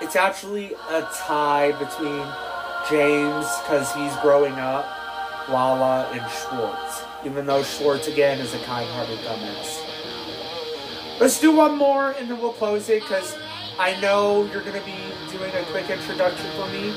[0.00, 2.26] it's actually a tie between
[2.88, 4.86] James because he's growing up,
[5.48, 7.02] Lala, and Schwartz.
[7.24, 9.80] Even though Schwartz again is a kind-hearted dumbass.
[11.20, 13.36] Let's do one more and then we'll close it because
[13.78, 14.96] I know you're gonna be
[15.30, 16.92] doing a quick introduction for me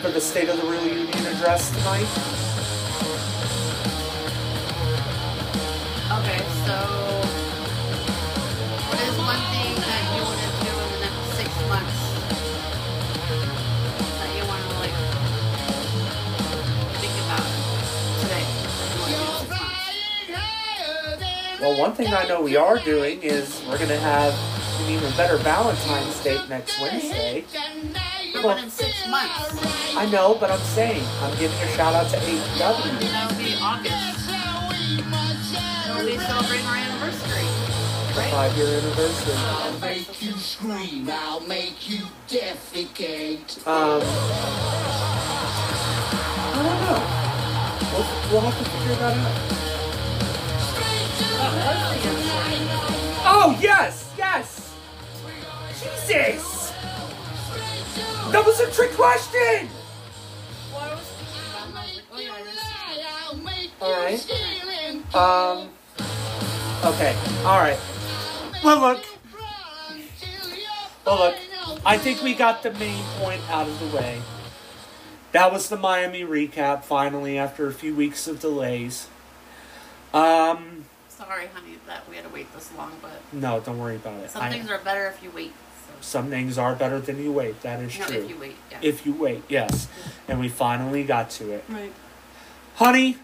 [0.00, 2.89] for the State of the Real Union address tonight.
[21.60, 24.32] Well, one thing I know we are doing is we're gonna have
[24.80, 27.44] an even better Valentine's Day next Wednesday.
[28.42, 32.16] But in six months, I know, but I'm saying I'm giving a shout out to
[32.16, 32.56] AEW.
[32.56, 34.30] that'll be August.
[35.90, 37.44] It'll be celebrating our anniversary,
[38.16, 38.30] right?
[38.30, 39.34] five year anniversary.
[39.36, 43.66] I'll make you scream, I'll make you defecate.
[43.66, 44.00] Um,
[46.56, 47.00] I don't know.
[47.92, 49.59] We'll, we'll have to figure that out.
[53.42, 54.76] Oh, yes, yes.
[55.72, 56.74] Jesus.
[58.32, 59.66] That was a trick question.
[63.80, 65.14] All right.
[65.14, 65.70] Um.
[66.84, 67.16] Okay.
[67.46, 67.78] All right.
[68.62, 69.04] Well, look.
[71.06, 71.36] Well, look.
[71.86, 74.20] I think we got the main point out of the way.
[75.32, 76.84] That was the Miami recap.
[76.84, 79.08] Finally, after a few weeks of delays.
[80.12, 80.84] Um.
[81.08, 84.30] Sorry, honey, that we had to wait this long, but No, don't worry about it.
[84.30, 85.52] some I- things are better if you wait.
[86.00, 87.60] some things are better than you wait.
[87.62, 88.16] That is No, true.
[88.16, 88.78] if you wait, yeah.
[88.80, 89.88] If you wait, yes.
[90.28, 91.64] And we finally got to it.
[91.68, 91.92] Right.
[92.76, 93.18] Honey,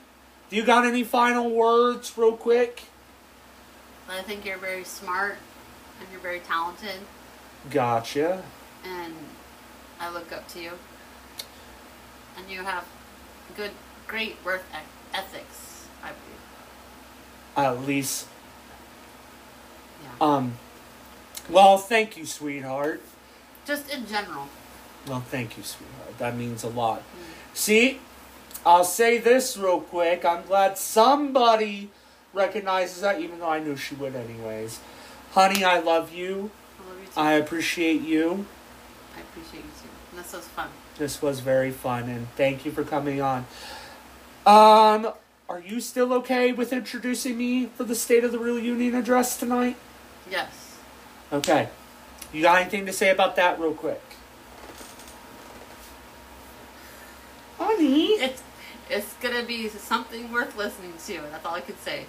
[0.50, 2.82] do you got any final words, real quick?
[4.10, 5.38] I think you're very smart
[6.00, 7.00] and you're very talented,
[7.70, 8.42] Gotcha.
[8.84, 9.14] and
[10.00, 10.72] I look up to you.
[12.36, 12.84] And you have
[13.56, 13.70] good,
[14.06, 14.64] great work
[15.14, 17.66] ethics, I believe.
[17.80, 18.26] At least.
[20.20, 20.54] Um.
[21.48, 23.02] Well, thank you, sweetheart.
[23.66, 24.48] Just in general.
[25.06, 26.18] Well, thank you, sweetheart.
[26.18, 27.02] That means a lot.
[27.54, 28.00] See,
[28.64, 30.24] I'll say this real quick.
[30.24, 31.90] I'm glad somebody
[32.32, 34.80] recognizes that, even though I knew she would, anyways.
[35.32, 36.50] Honey, I love you.
[36.78, 37.20] I love you too.
[37.20, 38.46] I appreciate you.
[39.16, 40.16] I appreciate you too.
[40.16, 40.68] This was fun.
[40.98, 43.46] This was very fun, and thank you for coming on.
[44.46, 45.12] Um,
[45.48, 49.36] are you still okay with introducing me for the State of the Real Union address
[49.36, 49.76] tonight?
[50.30, 50.78] Yes.
[51.32, 51.68] Okay.
[52.32, 54.02] You got anything to say about that, real quick?
[57.58, 58.08] Honey.
[58.12, 58.42] It's
[58.88, 61.20] it's gonna be something worth listening to.
[61.30, 62.06] That's all I could say.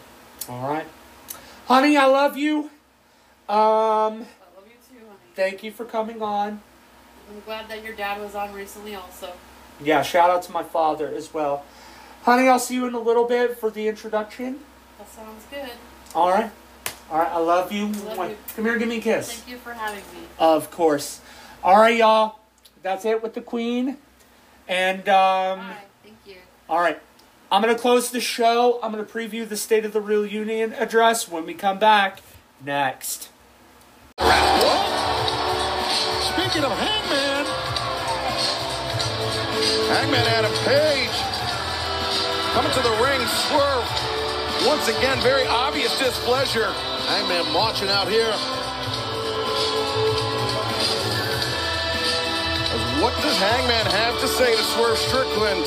[0.50, 0.86] All right.
[1.68, 2.70] Honey, I love you.
[3.50, 4.24] Um, I love
[4.68, 5.20] you too, honey.
[5.36, 6.62] thank you for coming on.
[7.30, 9.34] I'm glad that your dad was on recently also.
[9.82, 11.64] Yeah, shout out to my father as well.
[12.24, 14.60] Honey, I'll see you in a little bit for the introduction.
[14.98, 15.72] That sounds good.
[16.14, 16.52] All right.
[17.10, 17.88] All right, I love you.
[17.88, 18.38] Love you.
[18.56, 19.32] Come here, give me a kiss.
[19.32, 20.28] Thank you for having me.
[20.40, 21.22] Of course.
[21.64, 22.40] All right, y'all.
[22.84, 23.98] That's it with the queen.
[24.68, 25.72] And um
[26.04, 26.36] Thank you.
[26.70, 27.00] all right.
[27.50, 28.78] I'm going to close the show.
[28.84, 32.20] I'm going to preview the State of the Real Union address when we come back
[32.64, 33.30] next.
[36.28, 37.46] Speaking of Hangman,
[39.88, 41.16] Hangman Adam Page
[42.52, 44.68] coming to the ring, swerve.
[44.68, 46.74] Once again, very obvious displeasure.
[47.08, 48.32] Hangman marching out here.
[53.02, 55.64] What does Hangman have to say to Swerve Strickland?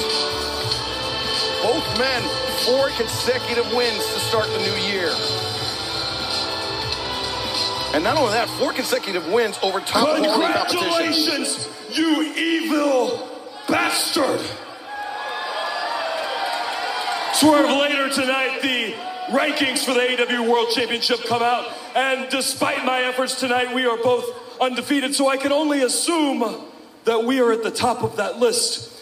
[1.63, 2.23] Both men,
[2.67, 5.11] four consecutive wins to start the new year.
[7.95, 10.17] And not only that, four consecutive wins over top.
[10.17, 13.29] Congratulations, you evil
[13.67, 14.41] bastard!
[17.33, 23.03] Swerve later tonight, the rankings for the AEW World Championship come out, and despite my
[23.03, 24.25] efforts tonight, we are both
[24.61, 26.67] undefeated, so I can only assume
[27.05, 28.93] that we are at the top of that list.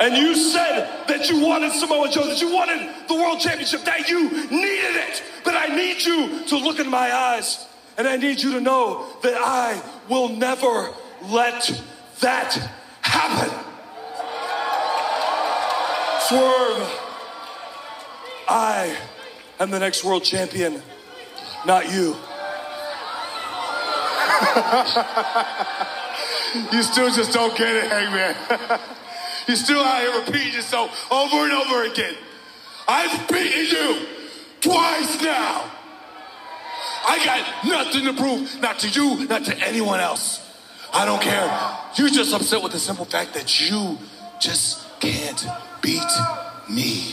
[0.00, 4.08] And you said that you wanted Samoa Joe, that you wanted the World Championship, that
[4.08, 5.22] you needed it.
[5.44, 7.66] But I need you to look in my eyes,
[7.96, 10.92] and I need you to know that I will never
[11.22, 11.82] let
[12.20, 12.54] that
[13.00, 13.50] happen.
[16.28, 17.07] Swerve,
[18.48, 18.96] I
[19.60, 20.82] am the next world champion,
[21.66, 22.16] not you.
[26.72, 28.34] you still just don't get it, Hangman.
[29.48, 32.14] you still out here repeating yourself over and over again.
[32.86, 34.06] I've beaten you
[34.60, 35.70] twice now.
[37.06, 40.40] I got nothing to prove, not to you, not to anyone else.
[40.92, 41.46] I don't care.
[41.96, 43.98] You're just upset with the simple fact that you
[44.40, 45.46] just can't
[45.82, 46.00] beat
[46.70, 47.12] me.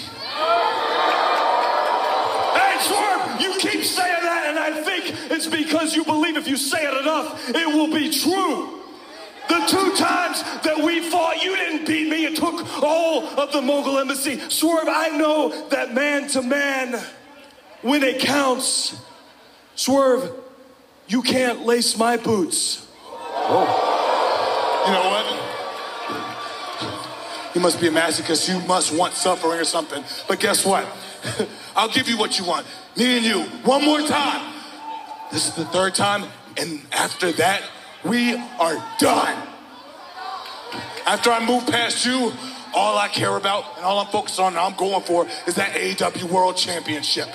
[2.88, 6.84] Swerve, you keep saying that, and I think it's because you believe if you say
[6.84, 8.82] it enough, it will be true.
[9.48, 12.26] The two times that we fought, you didn't beat me.
[12.26, 14.40] It took all of the Mogul Embassy.
[14.49, 16.99] Swerve, I know that man to man,
[17.82, 18.99] when it counts,
[19.76, 20.32] Swerve,
[21.07, 22.88] you can't lace my boots.
[23.12, 23.91] Oh.
[24.88, 25.26] You know what?
[27.56, 28.49] You must be a masochist.
[28.49, 30.03] You must want suffering or something.
[30.28, 30.86] But guess what?
[31.76, 32.65] I'll give you what you want.
[32.97, 34.53] Me and you, one more time.
[35.31, 36.26] This is the third time,
[36.57, 37.64] and after that,
[38.03, 39.47] we are done.
[41.06, 42.31] After I move past you,
[42.73, 45.73] all I care about and all I'm focused on and I'm going for is that
[45.76, 47.30] AEW World Championship.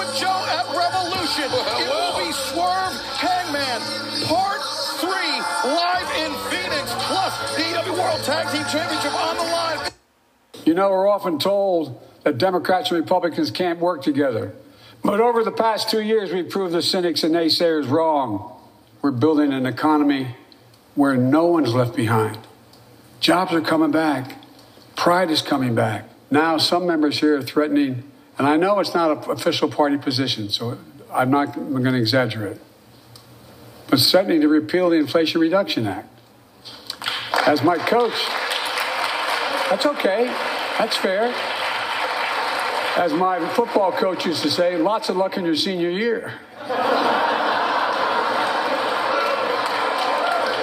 [0.00, 1.44] Faces Samoa Joe at Revolution.
[1.44, 3.80] It will be Swerve Hangman,
[4.26, 4.62] Part
[5.00, 5.10] 3
[5.70, 6.92] live in Phoenix.
[7.06, 9.90] Plus, the AEW World Tag Team Championship on the line.
[10.64, 14.52] You know, we're often told that Democrats and Republicans can't work together.
[15.02, 18.56] But over the past two years, we've proved the cynics and naysayers wrong.
[19.00, 20.36] We're building an economy
[20.94, 22.38] where no one's left behind.
[23.20, 24.36] Jobs are coming back.
[24.96, 26.04] Pride is coming back.
[26.30, 28.09] Now, some members here are threatening,
[28.40, 30.78] and I know it's not an official party position, so
[31.12, 32.56] I'm not going to exaggerate,
[33.90, 36.08] but threatening to repeal the Inflation Reduction Act.
[37.46, 38.14] As my coach,
[39.68, 40.24] that's okay.
[40.78, 41.34] That's fair.
[42.96, 46.32] As my football coach used to say, lots of luck in your senior year.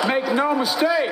[0.07, 1.11] Make no mistake.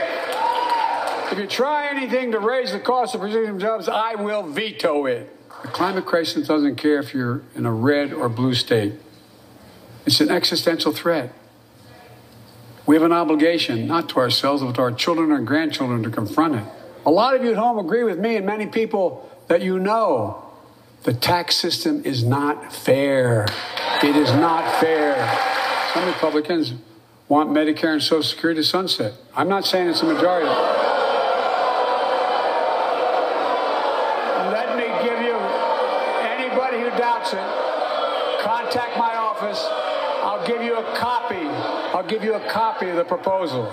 [1.31, 5.34] If you try anything to raise the cost of producing jobs, I will veto it.
[5.65, 8.93] The climate crisis doesn't care if you're in a red or blue state.
[10.05, 11.33] It's an existential threat.
[12.85, 16.57] We have an obligation, not to ourselves, but to our children and grandchildren, to confront
[16.57, 16.65] it.
[17.07, 20.43] A lot of you at home agree with me and many people that you know
[21.01, 23.47] the tax system is not fair.
[24.03, 25.15] It is not fair.
[25.95, 26.75] Some Republicans
[27.27, 29.13] want Medicare and Social Security to sunset.
[29.35, 30.94] I'm not saying it's a majority.
[42.35, 43.63] I'll give you a copy of the proposal.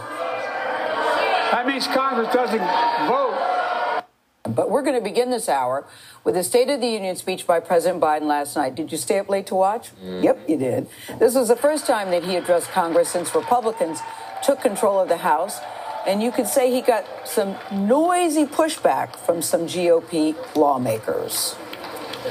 [1.51, 2.61] That means Congress doesn't
[3.09, 4.05] vote.
[4.45, 5.87] But we're going to begin this hour
[6.25, 8.75] with a State of the Union speech by President Biden last night.
[8.75, 9.91] Did you stay up late to watch?
[10.05, 10.23] Mm.
[10.23, 10.89] Yep, you did.
[11.19, 14.01] This was the first time that he addressed Congress since Republicans
[14.45, 15.59] took control of the House.
[16.07, 21.57] And you could say he got some noisy pushback from some GOP lawmakers.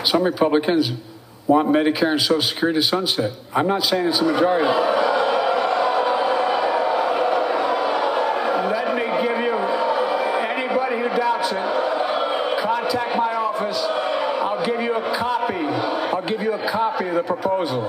[0.04, 0.94] Some Republicans
[1.48, 3.34] want Medicare and Social Security to sunset.
[3.54, 4.68] I'm not saying it's a majority.
[17.02, 17.82] Copy of the proposal.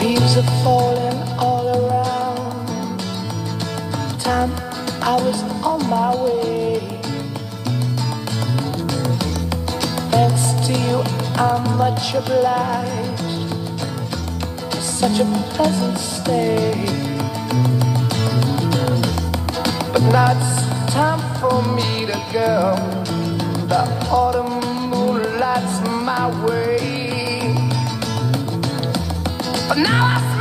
[0.00, 3.00] Leaves are falling all around.
[4.20, 4.52] Time
[5.02, 6.57] I was on my way.
[11.40, 13.50] I'm much obliged.
[14.72, 15.24] For such a
[15.54, 16.74] pleasant stay.
[19.92, 22.74] But now it's time for me to go.
[23.68, 27.54] The autumn moonlight's my way.
[29.68, 30.37] But now I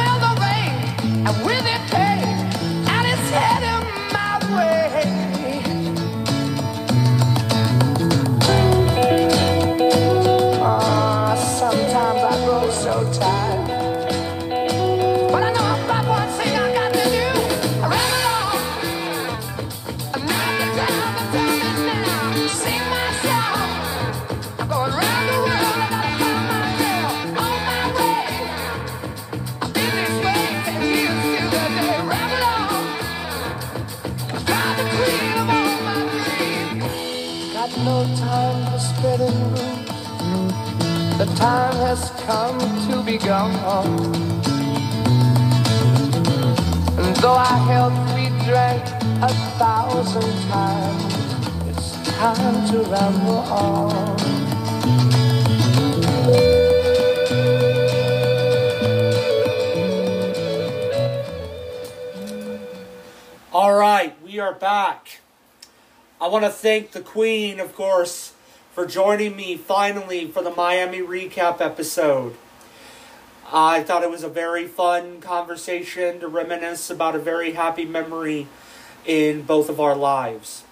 [46.98, 47.34] And though
[48.14, 48.86] we drank
[49.24, 51.14] a thousand times,
[51.68, 54.18] it's time to ramble on.
[63.52, 65.22] All right, we are back.
[66.22, 68.34] I want to thank the Queen, of course,
[68.74, 72.36] for joining me finally for the Miami recap episode.
[73.52, 78.48] I thought it was a very fun conversation to reminisce about a very happy memory
[79.06, 80.66] in both of our lives,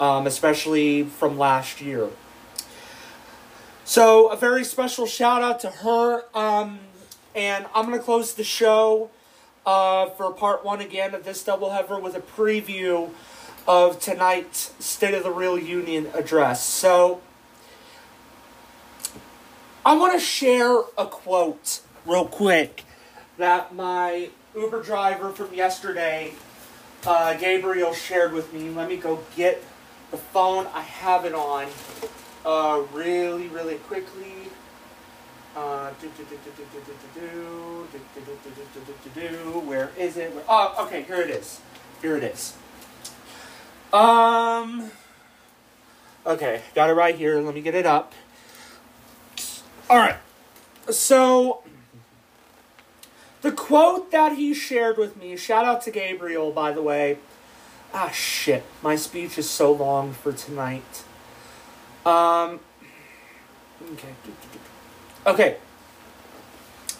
[0.00, 2.08] um, especially from last year.
[3.84, 6.24] So, a very special shout out to her.
[6.34, 6.80] Um,
[7.34, 9.10] and I'm going to close the show
[9.66, 13.10] uh, for part one again of this double header with a preview
[13.68, 16.64] of tonight's State of the Real Union address.
[16.64, 17.20] So,
[19.84, 22.84] I want to share a quote real quick
[23.38, 26.32] that my Uber driver from yesterday,
[27.06, 28.70] uh, Gabriel, shared with me.
[28.70, 29.62] Let me go get
[30.10, 30.66] the phone.
[30.72, 31.66] I have it on
[32.44, 34.50] uh, really, really quickly.
[39.60, 40.34] Where is it?
[40.34, 41.60] Where, oh, okay, here it is.
[42.02, 42.54] Here it is.
[43.92, 44.90] Um,
[46.26, 47.40] okay, got it right here.
[47.40, 48.12] Let me get it up.
[49.88, 50.16] All right.
[50.90, 51.62] So
[53.42, 57.18] the quote that he shared with me, shout out to Gabriel, by the way.
[57.92, 58.64] Ah, shit.
[58.82, 61.04] My speech is so long for tonight.
[62.04, 62.60] Um.
[63.92, 64.14] Okay.
[65.26, 65.56] Okay.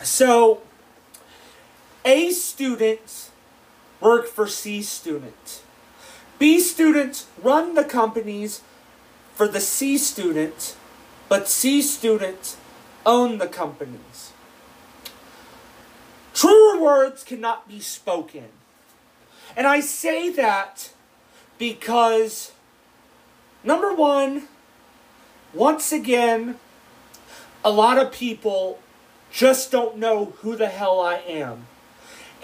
[0.03, 0.63] So,
[2.05, 3.31] A students
[4.01, 5.63] work for C students.
[6.39, 8.61] B students run the companies
[9.35, 10.77] for the C student,
[11.29, 12.57] but C students
[13.05, 14.16] own the companies.
[16.37, 18.49] Truer words cannot be spoken.
[19.57, 20.93] And I say that
[21.57, 22.53] because,
[23.65, 24.43] number one,
[25.55, 26.59] once again,
[27.65, 28.81] a lot of people
[29.33, 31.69] just don't know who the hell I am.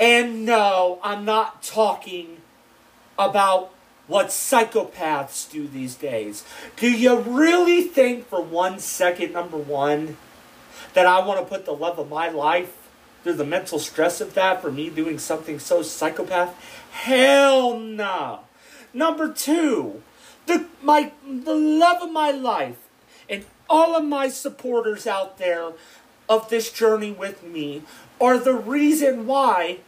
[0.01, 2.39] And no, I'm not talking
[3.19, 3.75] about
[4.07, 6.47] what psychopaths do these days.
[6.77, 10.17] Do you really think for one second, number one,
[10.95, 12.82] that I want to put the love of my life
[13.23, 16.55] through the mental stress of that for me doing something so psychopath?
[16.91, 18.41] Hell no.
[18.93, 20.03] Number two,
[20.47, 22.89] the my the love of my life
[23.29, 25.73] and all of my supporters out there
[26.29, 27.83] of this journey with me
[28.21, 29.79] are the reason why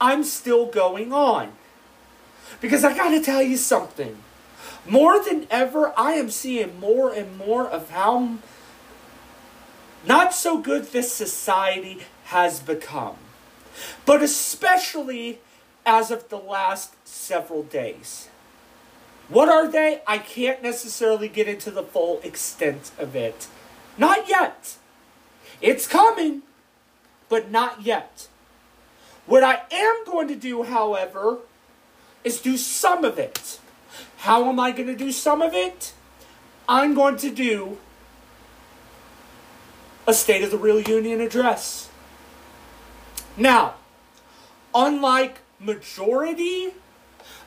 [0.00, 1.52] I'm still going on.
[2.60, 4.18] Because I gotta tell you something.
[4.86, 8.38] More than ever, I am seeing more and more of how
[10.06, 12.00] not so good this society
[12.32, 13.16] has become.
[14.06, 15.40] But especially
[15.84, 18.28] as of the last several days.
[19.28, 20.00] What are they?
[20.06, 23.48] I can't necessarily get into the full extent of it.
[23.98, 24.76] Not yet.
[25.60, 26.42] It's coming,
[27.28, 28.28] but not yet.
[29.26, 31.38] What I am going to do, however,
[32.24, 33.60] is do some of it.
[34.18, 35.92] How am I going to do some of it?
[36.66, 37.76] I'm going to do
[40.06, 41.88] a State of the Real Union address.
[43.36, 43.74] Now,
[44.74, 46.74] unlike majority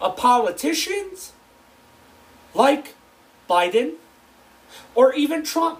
[0.01, 1.33] of politicians
[2.53, 2.95] like
[3.49, 3.95] Biden
[4.95, 5.79] or even Trump,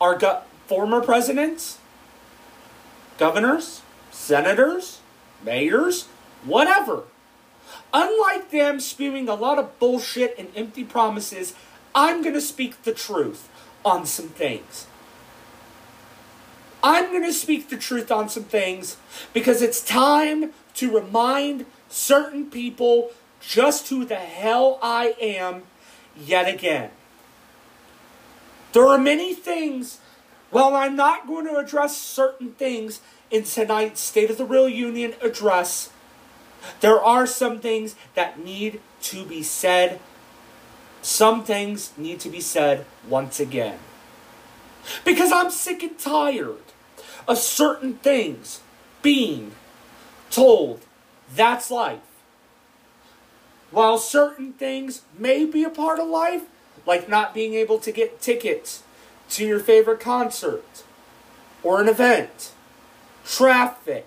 [0.00, 1.78] our go- former presidents,
[3.18, 5.00] governors, senators,
[5.44, 6.06] mayors,
[6.44, 7.04] whatever.
[7.92, 11.54] Unlike them spewing a lot of bullshit and empty promises,
[11.94, 13.48] I'm going to speak the truth
[13.84, 14.86] on some things.
[16.86, 18.96] I'm going to speak the truth on some things
[19.32, 23.10] because it's time to remind certain people
[23.40, 25.62] just who the hell I am
[26.16, 26.90] yet again.
[28.72, 29.98] There are many things,
[30.52, 33.00] well, I'm not going to address certain things
[33.32, 35.90] in tonight's State of the Real Union address.
[36.82, 39.98] There are some things that need to be said.
[41.02, 43.80] Some things need to be said once again.
[45.04, 46.65] Because I'm sick and tired
[47.28, 48.60] of certain things
[49.02, 49.52] being
[50.30, 50.80] told
[51.34, 52.00] that's life.
[53.70, 56.44] While certain things may be a part of life,
[56.86, 58.82] like not being able to get tickets
[59.30, 60.84] to your favorite concert
[61.62, 62.52] or an event,
[63.24, 64.06] traffic,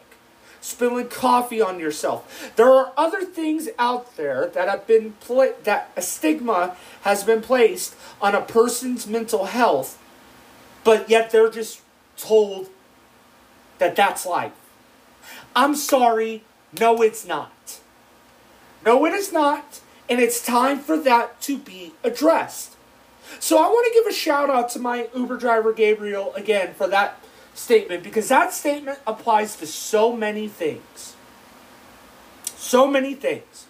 [0.62, 2.52] spilling coffee on yourself.
[2.56, 7.41] There are other things out there that have been pla- that a stigma has been
[7.41, 10.02] placed on a person's mental health,
[10.84, 11.82] but yet they're just
[12.18, 12.70] told
[13.80, 14.53] that that's life.
[15.56, 16.43] I'm sorry,
[16.80, 17.80] no, it's not.
[18.85, 22.76] No, it is not, and it's time for that to be addressed.
[23.39, 26.88] So I want to give a shout out to my Uber driver Gabriel again for
[26.88, 27.19] that
[27.53, 31.15] statement because that statement applies to so many things.
[32.45, 33.65] So many things.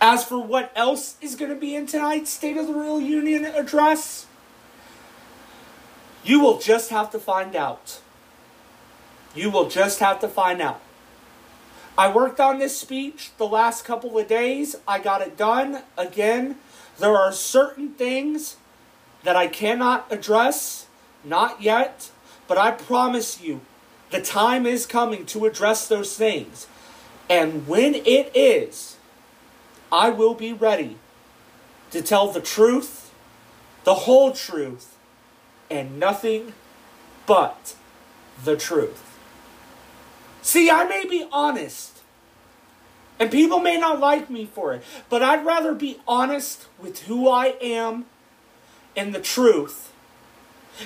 [0.00, 3.44] As for what else is going to be in tonight's State of the Real Union
[3.44, 4.26] address,
[6.24, 8.00] you will just have to find out.
[9.38, 10.80] You will just have to find out.
[11.96, 14.74] I worked on this speech the last couple of days.
[14.86, 15.82] I got it done.
[15.96, 16.56] Again,
[16.98, 18.56] there are certain things
[19.22, 20.88] that I cannot address,
[21.22, 22.10] not yet,
[22.48, 23.60] but I promise you,
[24.10, 26.66] the time is coming to address those things.
[27.30, 28.96] And when it is,
[29.92, 30.96] I will be ready
[31.92, 33.14] to tell the truth,
[33.84, 34.96] the whole truth,
[35.70, 36.54] and nothing
[37.24, 37.76] but
[38.42, 39.07] the truth.
[40.48, 42.00] See, I may be honest,
[43.18, 47.28] and people may not like me for it, but I'd rather be honest with who
[47.28, 48.06] I am
[48.96, 49.92] and the truth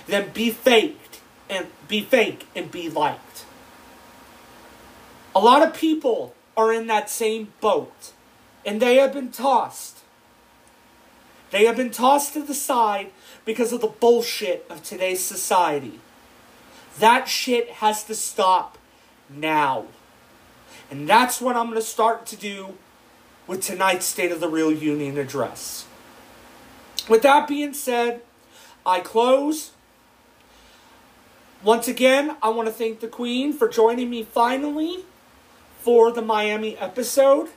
[0.09, 3.45] than be faked and be fake and be liked.
[5.33, 8.11] A lot of people are in that same boat
[8.67, 10.01] and they have been tossed.
[11.53, 13.13] They have been tossed to the side
[13.45, 16.01] because of the bullshit of today's society.
[16.99, 18.77] That shit has to stop
[19.37, 19.87] now.
[20.91, 22.77] And that's what I'm going to start to do
[23.47, 25.87] with tonight's State of the Real Union address.
[27.09, 28.23] With that being said,
[28.85, 29.73] I close.
[31.63, 35.05] Once again, I want to thank the Queen for joining me finally
[35.81, 37.49] for the Miami episode.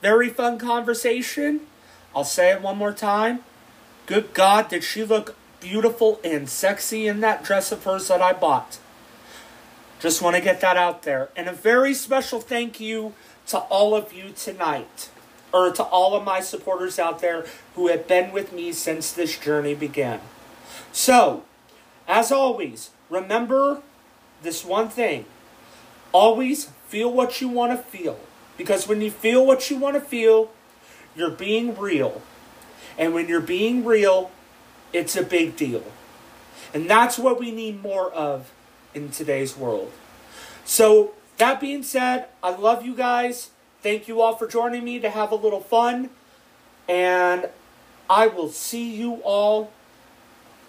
[0.00, 1.60] Very fun conversation.
[2.14, 3.40] I'll say it one more time.
[4.06, 8.32] Good God, did she look beautiful and sexy in that dress of hers that I
[8.34, 8.78] bought?
[10.04, 11.30] Just want to get that out there.
[11.34, 13.14] And a very special thank you
[13.46, 15.08] to all of you tonight,
[15.50, 19.38] or to all of my supporters out there who have been with me since this
[19.38, 20.20] journey began.
[20.92, 21.44] So,
[22.06, 23.80] as always, remember
[24.42, 25.24] this one thing
[26.12, 28.20] always feel what you want to feel.
[28.58, 30.50] Because when you feel what you want to feel,
[31.16, 32.20] you're being real.
[32.98, 34.30] And when you're being real,
[34.92, 35.82] it's a big deal.
[36.74, 38.50] And that's what we need more of
[38.94, 39.92] in today's world.
[40.64, 43.50] So, that being said, I love you guys.
[43.82, 46.10] Thank you all for joining me to have a little fun.
[46.88, 47.48] And
[48.08, 49.72] I will see you all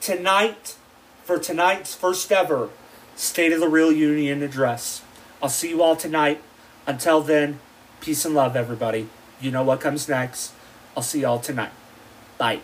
[0.01, 0.75] tonight
[1.23, 2.69] for tonight's first ever
[3.15, 5.01] State of the Real Union address.
[5.41, 6.41] I'll see you all tonight.
[6.85, 7.59] Until then,
[8.01, 9.07] peace and love, everybody.
[9.39, 10.51] You know what comes next.
[10.95, 11.71] I'll see you all tonight.
[12.37, 12.59] Bye.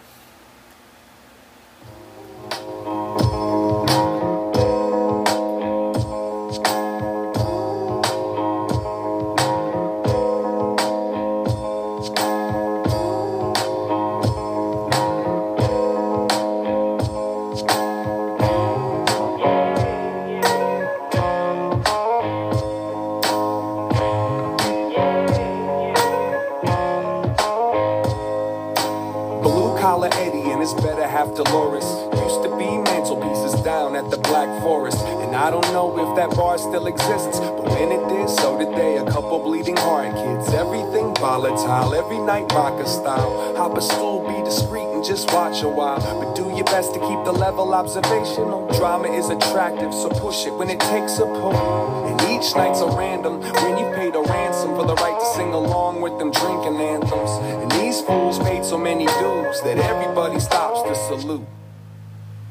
[30.74, 31.86] Better half Dolores
[32.24, 35.04] used to be mantelpieces down at the Black Forest.
[35.04, 38.76] And I don't know if that bar still exists, but when it did, so did
[38.76, 38.98] they.
[38.98, 43.56] A couple bleeding heart kids, everything volatile, every night rocker style.
[43.58, 46.00] Hop a stool, be discreet, and just watch a while.
[46.00, 48.68] But do your best to keep the level observational.
[48.78, 52.08] Drama is attractive, so push it when it takes a pull.
[52.08, 55.54] And each night's a random when you paid a ransom for the right to sing
[55.54, 57.30] along with them drinking anthems.
[57.62, 61.46] And these fools paid so many dues that everybody stops to salute.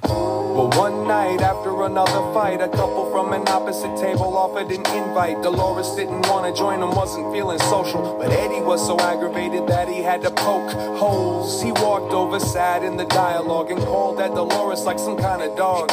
[0.02, 5.42] But one night after another fight, a couple from an opposite table offered an invite.
[5.42, 8.16] Dolores didn't want to join them, wasn't feeling social.
[8.20, 11.60] But Eddie was so aggravated that he had to poke holes.
[11.62, 15.56] He walked over, sad in the dialogue, and called at Dolores like some kind of
[15.56, 15.90] dog.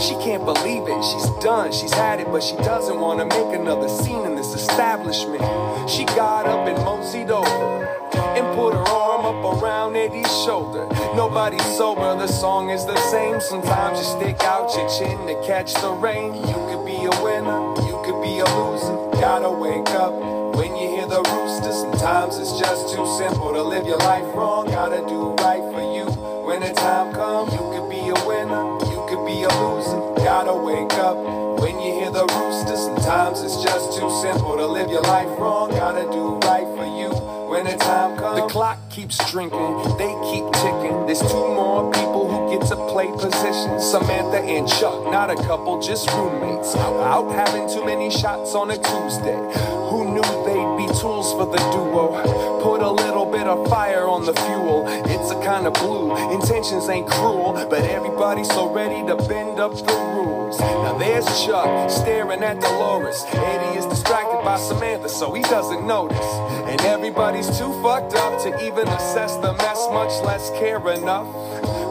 [0.00, 3.58] She can't believe it, she's done, she's had it, but she doesn't want to make
[3.58, 5.42] another scene in this establishment.
[5.90, 7.84] She got up and moseyed over
[8.14, 10.86] and put her arm up around Eddie's shoulder.
[11.16, 13.40] Nobody's sober, the song is the same.
[13.40, 16.34] Sometimes you stick out your chin to catch the rain.
[16.34, 19.20] You could be a winner, you could be a loser.
[19.20, 20.12] Gotta wake up
[20.54, 21.72] when you hear the rooster.
[21.72, 24.66] Sometimes it's just too simple to live your life wrong.
[24.66, 26.06] Gotta do right for you
[26.46, 27.52] when the time comes.
[27.52, 27.77] You
[30.38, 31.16] Gotta wake up
[31.58, 32.76] when you hear the rooster.
[32.76, 35.70] Sometimes it's just too simple to live your life wrong.
[35.70, 37.10] Gotta do right for you
[37.50, 38.42] when the time comes.
[38.42, 41.06] The clock keeps drinking, they keep ticking.
[41.06, 43.82] There's two more people who get to play positions.
[43.82, 46.76] Samantha and Chuck, not a couple, just roommates.
[46.76, 49.38] Out having too many shots on a Tuesday.
[49.90, 52.14] Who knew they'd be tools for the duo?
[52.62, 54.86] Put a little bit of fire on the fuel.
[55.48, 56.14] It's a kind of blue.
[56.34, 60.60] Intentions ain't cruel, but everybody's so ready to bend up the rules.
[60.60, 63.24] Now there's Chuck staring at Dolores.
[63.32, 66.18] Eddie is distracted by Samantha, so he doesn't notice.
[66.68, 71.26] And everybody's too fucked up to even assess the mess, much less care enough.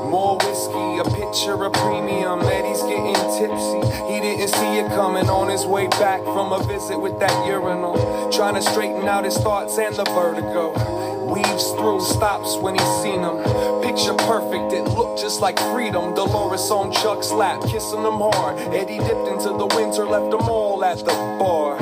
[0.06, 2.42] More whiskey, a pitcher of premium.
[2.42, 3.82] Eddie's getting tipsy.
[4.06, 8.30] He didn't see it coming on his way back from a visit with that urinal.
[8.32, 11.17] Trying to straighten out his thoughts and the vertigo.
[11.28, 13.38] Weaves through, stops when he's seen him.
[13.82, 16.16] Picture perfect, it looked just like freedom.
[16.16, 18.58] Dolores on Chuck's lap, kissing him hard.
[18.74, 21.78] Eddie dipped into the winter, left them all at the bar.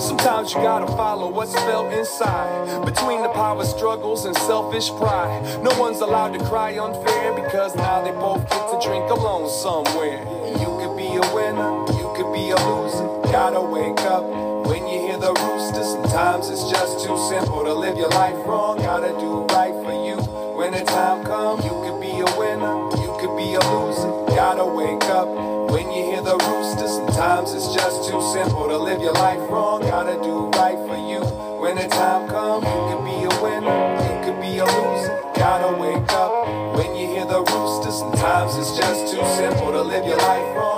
[0.00, 2.84] Sometimes you gotta follow what's felt inside.
[2.84, 5.62] Between the power struggles and selfish pride.
[5.62, 10.22] No one's allowed to cry unfair because now they both get to drink alone somewhere.
[10.58, 13.06] You could be a winner, you could be a loser.
[13.30, 14.57] Gotta wake up
[16.18, 18.78] Sometimes it's just too simple to live your life wrong.
[18.78, 20.16] Gotta do right for you.
[20.58, 24.10] When the time comes, you could be a winner, you could be a loser.
[24.34, 25.28] Gotta wake up
[25.70, 26.88] when you hear the rooster.
[26.88, 29.82] Sometimes it's just too simple to live your life wrong.
[29.82, 31.22] Gotta do right for you.
[31.62, 35.22] When the time comes, you could be a winner, you could be a loser.
[35.38, 36.34] Gotta wake up
[36.74, 37.92] when you hear the rooster.
[37.92, 40.77] Sometimes it's just too simple to live your life wrong.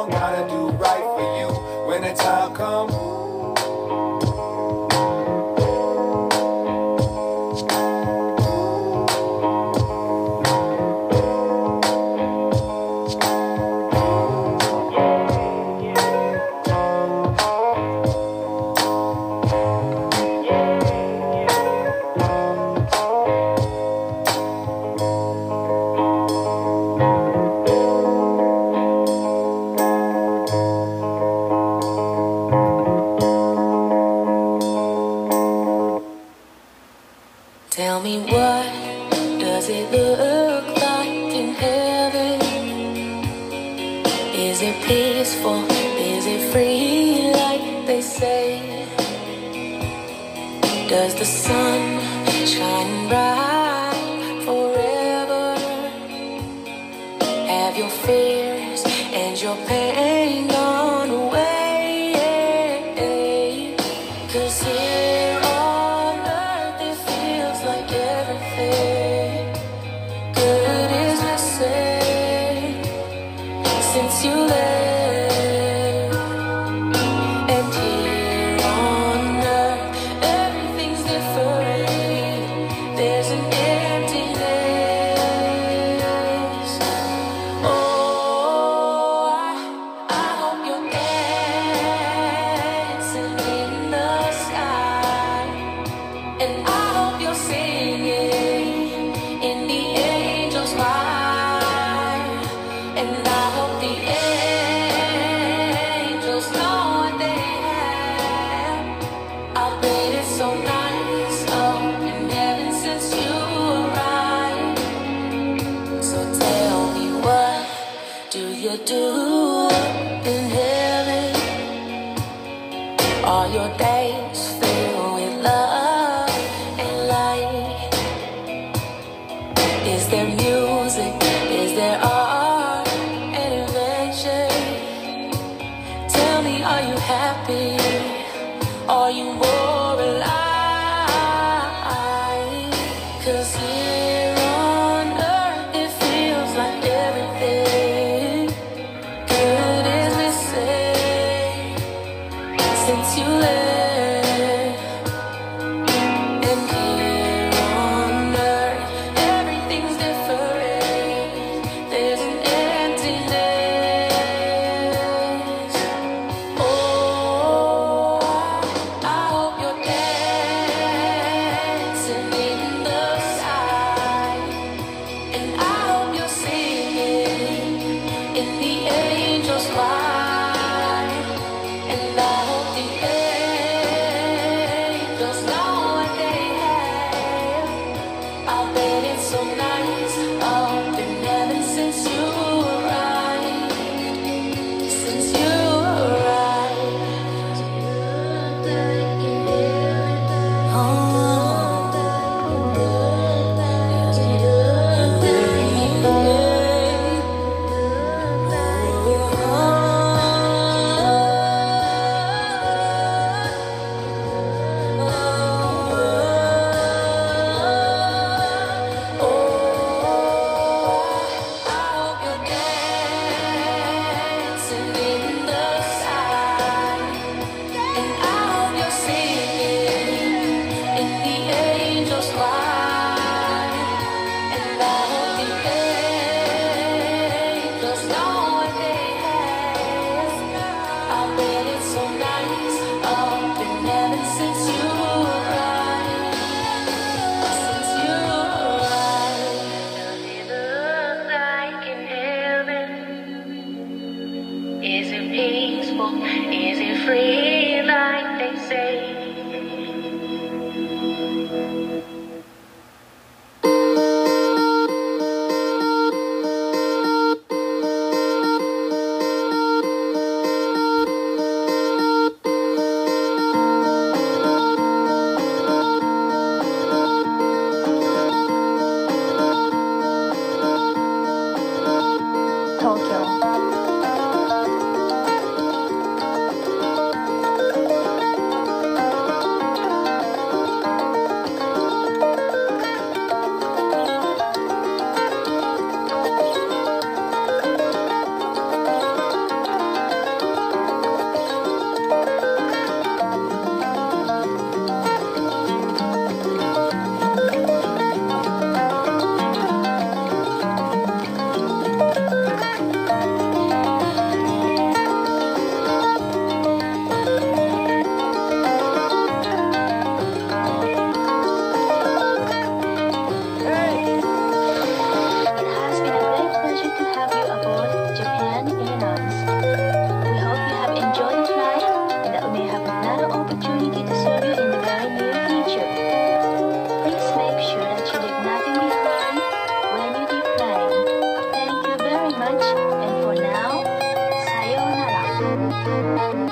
[346.17, 346.51] Thank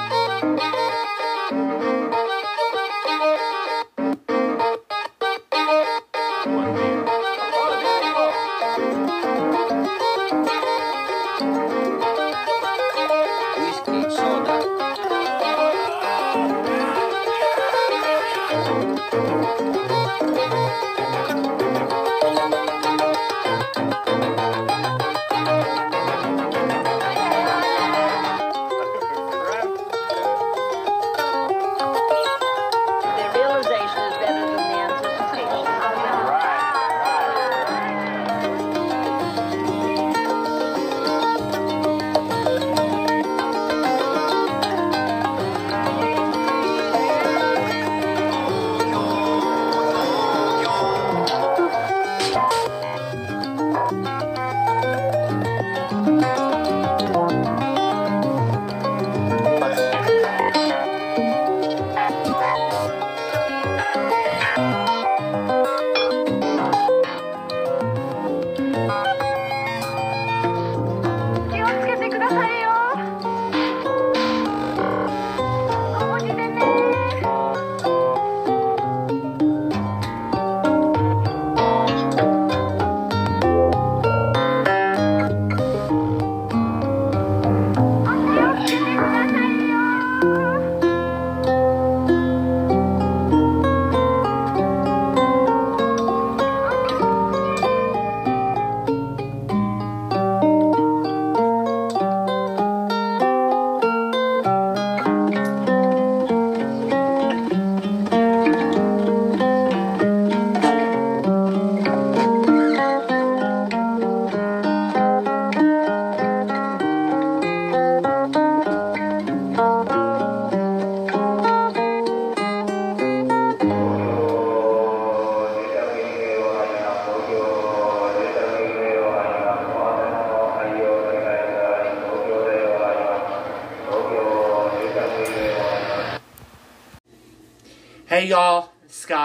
[0.63, 0.88] you.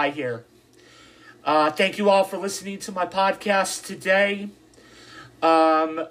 [0.04, 0.44] Sky here.
[1.42, 4.50] Uh, thank you all for listening to my podcast today.
[5.40, 6.08] Um,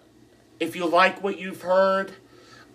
[0.60, 2.14] if you like what you've heard,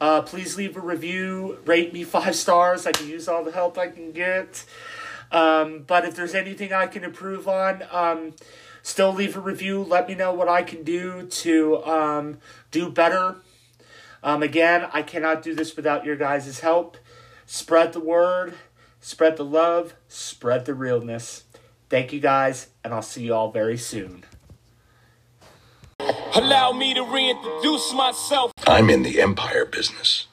[0.00, 2.86] uh, please leave a review, rate me five stars.
[2.86, 4.64] I can use all the help I can get.
[5.32, 8.34] Um, but if there's anything I can improve on, um,
[8.84, 9.82] still leave a review.
[9.82, 12.38] Let me know what I can do to um,
[12.70, 13.38] do better.
[14.22, 16.96] Um, again, I cannot do this without your guys' help.
[17.44, 18.54] Spread the word,
[19.00, 21.44] spread the love, spread the realness.
[21.88, 24.24] Thank you guys, and I'll see you all very soon.
[26.34, 28.52] Allow me to reintroduce myself.
[28.66, 30.26] I'm in the empire business.